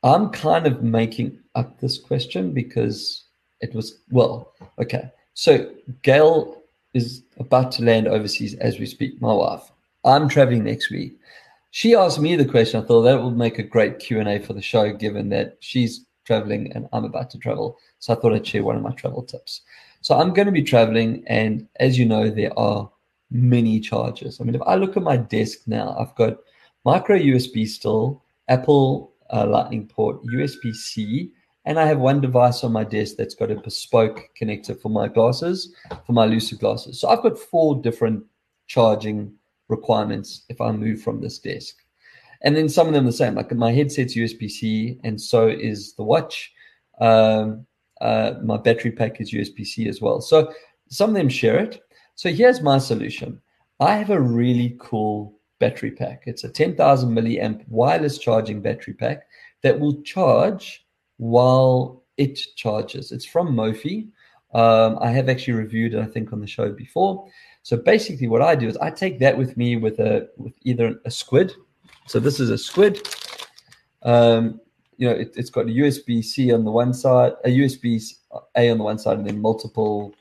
I'm 0.03 0.31
kind 0.31 0.67
of 0.67 0.83
making 0.83 1.39
up 1.55 1.81
this 1.81 1.99
question 1.99 2.53
because 2.53 3.25
it 3.61 3.75
was 3.75 3.99
well, 4.11 4.53
okay. 4.79 5.11
So 5.35 5.71
Gail 6.03 6.63
is 6.97 7.23
about 7.39 7.71
to 7.73 7.85
land 7.85 8.09
overseas 8.09 8.55
as 8.55 8.79
we 8.79 8.87
speak. 8.87 9.21
My 9.21 9.33
wife. 9.33 9.71
I'm 10.05 10.29
traveling 10.29 10.65
next 10.65 10.91
week. 10.91 11.19
She 11.73 11.95
asked 11.95 12.21
me 12.21 12.37
the 12.37 12.45
question. 12.45 12.83
I 12.83 12.87
thought 12.87 13.03
that 13.03 13.23
would 13.23 13.37
make 13.37 13.59
a 13.59 13.63
great 13.63 13.99
Q 13.99 14.21
and 14.21 14.29
A 14.29 14.39
for 14.39 14.55
the 14.55 14.63
show, 14.63 14.93
given 14.93 15.29
that 15.31 15.57
she's 15.61 16.07
traveling 16.25 16.73
and 16.73 16.89
I'm 16.93 17.05
about 17.05 17.31
to 17.31 17.39
travel. 17.39 17.79
So 17.99 18.13
I 18.13 18.17
thought 18.17 18.35
I'd 18.35 18.47
share 18.47 18.65
one 18.65 18.77
of 18.77 18.83
my 18.83 18.93
travel 18.93 19.23
tips. 19.23 19.63
So 20.01 20.17
I'm 20.17 20.33
going 20.33 20.47
to 20.47 20.53
be 20.53 20.63
traveling, 20.63 21.25
and 21.27 21.67
as 21.81 21.99
you 21.99 22.07
know, 22.07 22.31
there 22.31 22.57
are 22.59 22.91
many 23.31 23.81
chargers. 23.81 24.41
I 24.41 24.45
mean, 24.45 24.55
if 24.55 24.63
I 24.63 24.77
look 24.77 24.97
at 24.97 25.03
my 25.03 25.17
desk 25.17 25.61
now, 25.67 25.97
I've 25.99 26.15
got 26.15 26.39
micro 26.85 27.19
USB 27.19 27.67
still, 27.67 28.23
Apple 28.49 29.13
uh, 29.31 29.47
Lightning 29.47 29.87
port, 29.89 30.25
USB 30.27 30.75
C, 30.75 31.33
and 31.67 31.81
I 31.81 31.87
have 31.87 31.99
one 31.99 32.21
device 32.21 32.63
on 32.63 32.73
my 32.73 32.85
desk 32.85 33.17
that's 33.19 33.35
got 33.35 33.51
a 33.51 33.57
bespoke 33.57 34.31
connector 34.41 34.81
for 34.81 34.89
my 34.89 35.09
glasses, 35.09 35.75
for 36.07 36.13
my 36.13 36.27
Lucyd 36.27 36.61
glasses. 36.61 37.01
So 37.01 37.09
I've 37.09 37.23
got 37.23 37.37
four 37.37 37.83
different 37.83 38.25
charging 38.69 39.33
requirements 39.69 40.45
if 40.49 40.61
I 40.61 40.71
move 40.71 41.03
from 41.03 41.21
this 41.21 41.41
desk. 41.41 41.77
And 42.43 42.57
then 42.57 42.69
some 42.69 42.87
of 42.87 42.93
them 42.93 43.05
the 43.05 43.13
same, 43.13 43.35
like 43.35 43.53
my 43.53 43.73
headset's 43.73 44.17
USB 44.17 44.49
C, 44.49 45.01
and 45.03 45.21
so 45.21 45.49
is 45.49 45.95
the 45.95 46.05
watch. 46.05 46.53
Um, 47.01 47.67
uh, 48.01 48.35
my 48.45 48.59
battery 48.59 48.93
pack 48.93 49.21
is 49.21 49.33
USB 49.33 49.67
C 49.67 49.89
as 49.89 50.01
well. 50.01 50.21
So 50.21 50.53
some 50.89 51.11
of 51.11 51.17
them 51.17 51.29
share 51.29 51.59
it. 51.59 51.83
So 52.15 52.31
here's 52.31 52.61
my 52.61 52.79
solution 52.79 53.41
I 53.81 53.97
have 53.97 54.11
a 54.11 54.21
really 54.21 54.77
cool 54.79 55.37
battery 55.59 55.91
pack. 55.91 56.23
It's 56.27 56.45
a 56.45 56.49
10,000 56.49 57.11
milliamp 57.11 57.67
wireless 57.69 58.19
charging 58.19 58.61
battery 58.63 58.95
pack 58.95 59.27
that 59.63 59.81
will 59.81 60.01
charge 60.03 60.86
while 61.19 62.03
it 62.17 62.39
charges. 62.57 63.13
It's 63.13 63.25
from 63.25 63.55
Mophie. 63.55 64.09
Um, 64.55 64.99
I 65.01 65.11
have 65.11 65.29
actually 65.29 65.55
reviewed 65.55 65.95
it, 65.95 66.01
I 66.01 66.07
think, 66.07 66.33
on 66.33 66.41
the 66.41 66.47
show 66.47 66.73
before. 66.73 67.27
So 67.63 67.77
basically, 67.77 68.29
what 68.29 68.43
I 68.43 68.55
do 68.55 68.69
is 68.69 68.77
I 68.79 68.91
take 68.91 69.19
that 69.19 69.37
with 69.37 69.57
me 69.57 69.77
with 69.77 69.99
a 69.99 70.29
with 70.37 70.55
either 70.63 71.01
a 71.05 71.11
squid. 71.11 71.53
So 72.07 72.21
this 72.21 72.41
is 72.41 72.51
a 72.51 72.59
squid. 72.59 73.09
Um, 74.03 74.61
you 74.97 75.09
know, 75.09 75.15
it, 75.15 75.35
has 75.37 75.51
got 75.51 75.67
a 75.67 75.71
USB 75.71 76.25
C 76.25 76.53
on 76.53 76.65
the 76.65 76.71
one 76.71 76.95
side, 76.95 77.33
a 77.45 77.49
USB 77.49 78.15
A 78.57 78.71
on 78.71 78.79
the 78.79 78.85
one 78.85 78.99
side, 78.99 79.19
and 79.19 79.27
then 79.27 79.41
multiple 79.41 80.15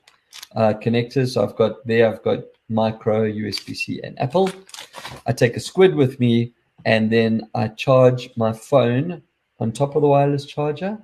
uh, 0.56 0.74
connectors. 0.82 1.34
So 1.34 1.44
I've 1.44 1.56
got 1.56 1.86
there, 1.86 2.12
I've 2.12 2.24
got 2.24 2.40
micro 2.68 3.32
USB 3.32 3.76
C 3.76 4.02
and 4.04 4.20
Apple. 4.20 4.50
I 5.28 5.32
take 5.32 5.56
a 5.56 5.60
squid 5.60 5.96
with 5.96 6.20
me, 6.20 6.54
and 6.84 7.12
then 7.12 7.48
I 7.54 7.70
charge 7.70 8.32
my 8.36 8.52
phone 8.52 9.22
on 9.60 9.72
top 9.72 9.96
of 9.96 10.02
the 10.02 10.08
wireless 10.08 10.46
charger, 10.46 10.98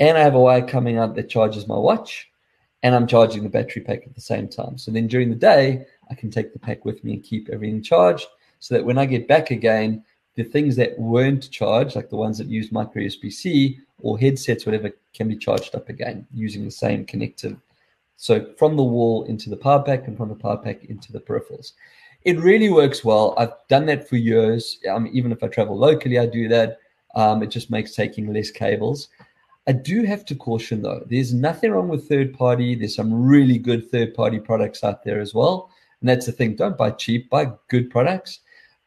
and 0.00 0.18
I 0.18 0.20
have 0.20 0.34
a 0.34 0.40
wire 0.40 0.66
coming 0.66 0.98
out 0.98 1.14
that 1.14 1.28
charges 1.28 1.66
my 1.66 1.76
watch, 1.76 2.30
and 2.82 2.94
I'm 2.94 3.06
charging 3.06 3.42
the 3.42 3.48
battery 3.48 3.82
pack 3.82 4.02
at 4.06 4.14
the 4.14 4.20
same 4.20 4.48
time. 4.48 4.76
So 4.76 4.90
then 4.90 5.06
during 5.06 5.30
the 5.30 5.36
day, 5.36 5.86
I 6.10 6.14
can 6.14 6.30
take 6.30 6.52
the 6.52 6.58
pack 6.58 6.84
with 6.84 7.02
me 7.02 7.14
and 7.14 7.22
keep 7.22 7.48
everything 7.48 7.82
charged 7.82 8.26
so 8.58 8.74
that 8.74 8.84
when 8.84 8.98
I 8.98 9.06
get 9.06 9.28
back 9.28 9.50
again, 9.50 10.04
the 10.34 10.44
things 10.44 10.76
that 10.76 10.98
weren't 10.98 11.50
charged, 11.50 11.96
like 11.96 12.10
the 12.10 12.16
ones 12.16 12.38
that 12.38 12.48
use 12.48 12.72
micro 12.72 13.02
USB 13.02 13.32
C 13.32 13.78
or 14.00 14.18
headsets, 14.18 14.66
whatever, 14.66 14.90
can 15.14 15.28
be 15.28 15.36
charged 15.36 15.74
up 15.74 15.88
again 15.88 16.26
using 16.32 16.64
the 16.64 16.70
same 16.70 17.04
connective. 17.04 17.56
So 18.16 18.52
from 18.58 18.76
the 18.76 18.82
wall 18.82 19.24
into 19.24 19.48
the 19.48 19.56
power 19.56 19.82
pack 19.82 20.06
and 20.06 20.16
from 20.16 20.28
the 20.28 20.34
power 20.34 20.56
pack 20.56 20.84
into 20.84 21.12
the 21.12 21.20
peripherals. 21.20 21.72
It 22.24 22.40
really 22.40 22.70
works 22.70 23.04
well. 23.04 23.34
I've 23.36 23.52
done 23.68 23.86
that 23.86 24.08
for 24.08 24.16
years. 24.16 24.78
Um, 24.90 25.08
even 25.12 25.30
if 25.30 25.42
I 25.42 25.48
travel 25.48 25.76
locally, 25.76 26.18
I 26.18 26.26
do 26.26 26.48
that. 26.48 26.78
Um, 27.16 27.42
it 27.42 27.48
just 27.48 27.70
makes 27.70 27.94
taking 27.94 28.32
less 28.32 28.50
cables. 28.50 29.08
I 29.66 29.72
do 29.72 30.02
have 30.04 30.24
to 30.26 30.34
caution 30.34 30.82
though, 30.82 31.04
there's 31.08 31.32
nothing 31.32 31.70
wrong 31.70 31.88
with 31.88 32.08
third 32.08 32.34
party. 32.34 32.74
There's 32.74 32.94
some 32.94 33.12
really 33.12 33.58
good 33.58 33.90
third 33.90 34.14
party 34.14 34.38
products 34.38 34.84
out 34.84 35.04
there 35.04 35.20
as 35.20 35.32
well. 35.32 35.70
And 36.00 36.08
that's 36.08 36.26
the 36.26 36.32
thing. 36.32 36.54
Don't 36.56 36.76
buy 36.76 36.90
cheap, 36.90 37.30
buy 37.30 37.50
good 37.68 37.88
products. 37.90 38.40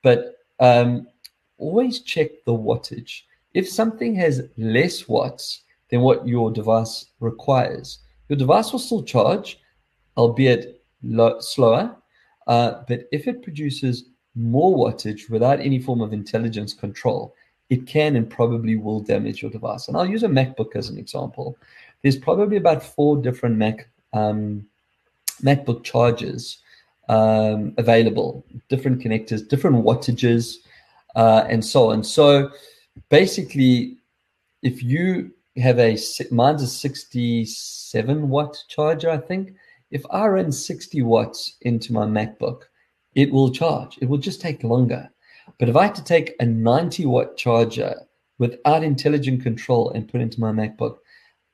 But 0.03 0.37
um, 0.59 1.07
always 1.57 2.01
check 2.01 2.29
the 2.45 2.53
wattage. 2.53 3.21
If 3.53 3.67
something 3.67 4.13
has 4.15 4.43
less 4.57 5.07
watts 5.07 5.63
than 5.89 6.01
what 6.01 6.27
your 6.27 6.51
device 6.51 7.07
requires, 7.19 7.99
your 8.29 8.37
device 8.37 8.71
will 8.71 8.79
still 8.79 9.03
charge, 9.03 9.59
albeit 10.15 10.83
low, 11.01 11.39
slower. 11.39 11.95
Uh, 12.45 12.83
but 12.87 13.07
if 13.11 13.27
it 13.27 13.41
produces 13.41 14.09
more 14.35 14.77
wattage 14.77 15.29
without 15.29 15.59
any 15.59 15.79
form 15.79 16.01
of 16.01 16.13
intelligence 16.13 16.73
control, 16.73 17.33
it 17.69 17.85
can 17.85 18.15
and 18.15 18.29
probably 18.29 18.75
will 18.75 19.01
damage 19.01 19.41
your 19.41 19.51
device. 19.51 19.87
And 19.87 19.97
I'll 19.97 20.05
use 20.05 20.23
a 20.23 20.27
MacBook 20.27 20.75
as 20.75 20.89
an 20.89 20.97
example. 20.97 21.57
There's 22.01 22.17
probably 22.17 22.57
about 22.57 22.83
four 22.83 23.17
different 23.17 23.57
Mac 23.57 23.89
um, 24.13 24.65
MacBook 25.43 25.83
chargers 25.83 26.59
um, 27.09 27.73
available, 27.77 28.45
different 28.69 29.01
connectors, 29.01 29.47
different 29.47 29.83
wattages, 29.83 30.55
uh, 31.15 31.45
and 31.49 31.63
so 31.63 31.91
on. 31.91 32.03
So 32.03 32.51
basically, 33.09 33.97
if 34.61 34.83
you 34.83 35.31
have 35.57 35.79
a 35.79 35.97
mine's 36.31 36.63
a 36.63 36.67
67 36.67 38.29
watt 38.29 38.63
charger, 38.67 39.09
I 39.09 39.17
think. 39.17 39.53
If 39.89 40.05
I 40.11 40.27
run 40.27 40.51
60 40.51 41.01
watts 41.03 41.55
into 41.61 41.93
my 41.93 42.05
MacBook, 42.05 42.63
it 43.15 43.31
will 43.31 43.51
charge. 43.51 43.97
It 44.01 44.09
will 44.09 44.17
just 44.17 44.41
take 44.41 44.63
longer. 44.63 45.09
But 45.59 45.69
if 45.69 45.75
I 45.75 45.85
had 45.85 45.95
to 45.95 46.03
take 46.03 46.35
a 46.39 46.45
90 46.45 47.05
watt 47.05 47.37
charger 47.37 47.95
without 48.37 48.83
intelligent 48.83 49.41
control 49.41 49.89
and 49.91 50.07
put 50.07 50.21
into 50.21 50.39
my 50.39 50.51
MacBook, 50.51 50.97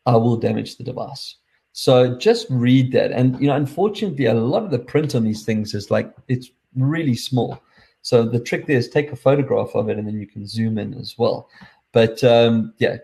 I 0.05 0.15
will 0.15 0.37
damage 0.37 0.77
the 0.77 0.83
device. 0.83 1.35
So 1.71 2.17
just 2.17 2.47
read 2.49 2.91
that. 2.91 3.11
And 3.11 3.39
you 3.41 3.47
know, 3.47 3.55
unfortunately, 3.55 4.25
a 4.25 4.33
lot 4.33 4.63
of 4.63 4.71
the 4.71 4.79
print 4.79 5.15
on 5.15 5.23
these 5.23 5.43
things 5.43 5.73
is 5.73 5.89
like 5.89 6.13
it's 6.27 6.51
really 6.75 7.15
small. 7.15 7.59
So 8.01 8.23
the 8.23 8.39
trick 8.39 8.67
there 8.67 8.77
is 8.77 8.89
take 8.89 9.11
a 9.11 9.15
photograph 9.15 9.75
of 9.75 9.89
it 9.89 9.97
and 9.97 10.07
then 10.07 10.19
you 10.19 10.27
can 10.27 10.45
zoom 10.45 10.77
in 10.77 10.93
as 10.95 11.17
well. 11.17 11.49
But 11.93 12.23
um, 12.23 12.73
yeah, 12.77 12.97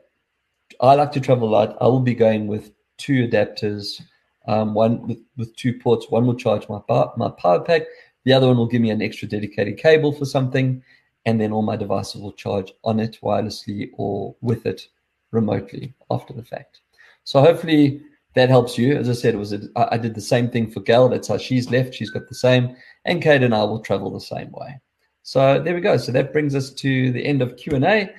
I 0.81 0.95
like 0.95 1.11
to 1.13 1.21
travel 1.21 1.49
a 1.49 1.51
lot. 1.51 1.77
I 1.81 1.85
will 1.85 1.99
be 1.99 2.13
going 2.13 2.47
with 2.47 2.71
two 2.97 3.27
adapters, 3.27 4.01
um, 4.47 4.73
one 4.73 5.07
with, 5.07 5.19
with 5.37 5.55
two 5.55 5.73
ports. 5.79 6.09
One 6.09 6.27
will 6.27 6.35
charge 6.35 6.67
my 6.69 6.79
my 7.17 7.29
power 7.29 7.61
pack, 7.61 7.83
the 8.25 8.33
other 8.33 8.47
one 8.47 8.57
will 8.57 8.67
give 8.67 8.81
me 8.81 8.89
an 8.89 9.01
extra 9.01 9.27
dedicated 9.27 9.77
cable 9.77 10.11
for 10.11 10.25
something, 10.25 10.83
and 11.25 11.39
then 11.39 11.51
all 11.51 11.61
my 11.61 11.75
devices 11.75 12.21
will 12.21 12.33
charge 12.33 12.73
on 12.83 12.99
it 12.99 13.19
wirelessly 13.21 13.89
or 13.93 14.35
with 14.41 14.65
it 14.65 14.87
remotely 15.31 15.93
after 16.09 16.33
the 16.33 16.43
fact. 16.43 16.81
So 17.23 17.41
hopefully 17.41 18.01
that 18.35 18.49
helps 18.49 18.77
you. 18.77 18.95
As 18.95 19.09
I 19.09 19.13
said, 19.13 19.33
it 19.35 19.37
was 19.37 19.53
a, 19.53 19.59
I 19.75 19.97
did 19.97 20.15
the 20.15 20.21
same 20.21 20.49
thing 20.49 20.69
for 20.69 20.79
Gail. 20.79 21.09
That's 21.09 21.27
how 21.27 21.37
she's 21.37 21.71
left. 21.71 21.93
She's 21.93 22.09
got 22.09 22.27
the 22.27 22.35
same, 22.35 22.75
and 23.05 23.21
Kate 23.21 23.43
and 23.43 23.53
I 23.53 23.63
will 23.63 23.79
travel 23.79 24.11
the 24.11 24.19
same 24.19 24.51
way. 24.51 24.79
So 25.23 25.61
there 25.61 25.75
we 25.75 25.81
go. 25.81 25.97
So 25.97 26.11
that 26.11 26.33
brings 26.33 26.55
us 26.55 26.71
to 26.71 27.11
the 27.11 27.25
end 27.25 27.41
of 27.41 27.57
Q 27.57 27.73
and 27.73 27.85
A. 27.85 28.09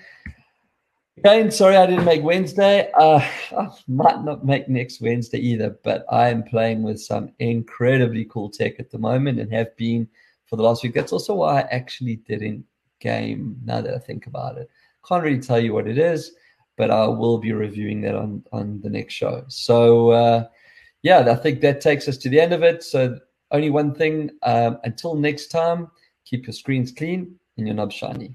Again, 1.20 1.50
sorry 1.50 1.76
I 1.76 1.84
didn't 1.84 2.06
make 2.06 2.22
Wednesday. 2.22 2.90
Uh, 2.98 3.18
I 3.52 3.68
might 3.86 4.24
not 4.24 4.46
make 4.46 4.70
next 4.70 5.02
Wednesday 5.02 5.36
either, 5.38 5.78
but 5.84 6.06
I 6.10 6.30
am 6.30 6.42
playing 6.42 6.82
with 6.82 6.98
some 6.98 7.30
incredibly 7.40 8.24
cool 8.24 8.48
tech 8.48 8.80
at 8.80 8.90
the 8.90 8.96
moment 8.96 9.38
and 9.38 9.52
have 9.52 9.76
been 9.76 10.08
for 10.46 10.56
the 10.56 10.62
last 10.62 10.82
week. 10.82 10.94
That's 10.94 11.12
also 11.12 11.34
why 11.34 11.60
I 11.60 11.68
actually 11.72 12.16
didn't 12.16 12.64
game 13.00 13.58
now 13.66 13.82
that 13.82 13.92
I 13.92 13.98
think 13.98 14.28
about 14.28 14.56
it. 14.56 14.70
Can't 15.06 15.22
really 15.22 15.40
tell 15.40 15.60
you 15.60 15.74
what 15.74 15.86
it 15.86 15.98
is, 15.98 16.32
but 16.78 16.90
I 16.90 17.06
will 17.06 17.36
be 17.36 17.52
reviewing 17.52 18.00
that 18.00 18.14
on, 18.14 18.42
on 18.52 18.80
the 18.80 18.88
next 18.88 19.12
show. 19.12 19.44
So, 19.48 20.12
uh, 20.12 20.46
yeah, 21.02 21.18
I 21.30 21.34
think 21.34 21.60
that 21.60 21.82
takes 21.82 22.08
us 22.08 22.16
to 22.16 22.30
the 22.30 22.40
end 22.40 22.54
of 22.54 22.62
it. 22.62 22.82
So, 22.82 23.18
only 23.50 23.68
one 23.68 23.94
thing 23.94 24.30
um, 24.42 24.78
until 24.84 25.16
next 25.16 25.48
time, 25.48 25.90
keep 26.24 26.46
your 26.46 26.54
screens 26.54 26.92
clean 26.92 27.38
and 27.58 27.66
your 27.66 27.76
knobs 27.76 27.94
shiny. 27.94 28.30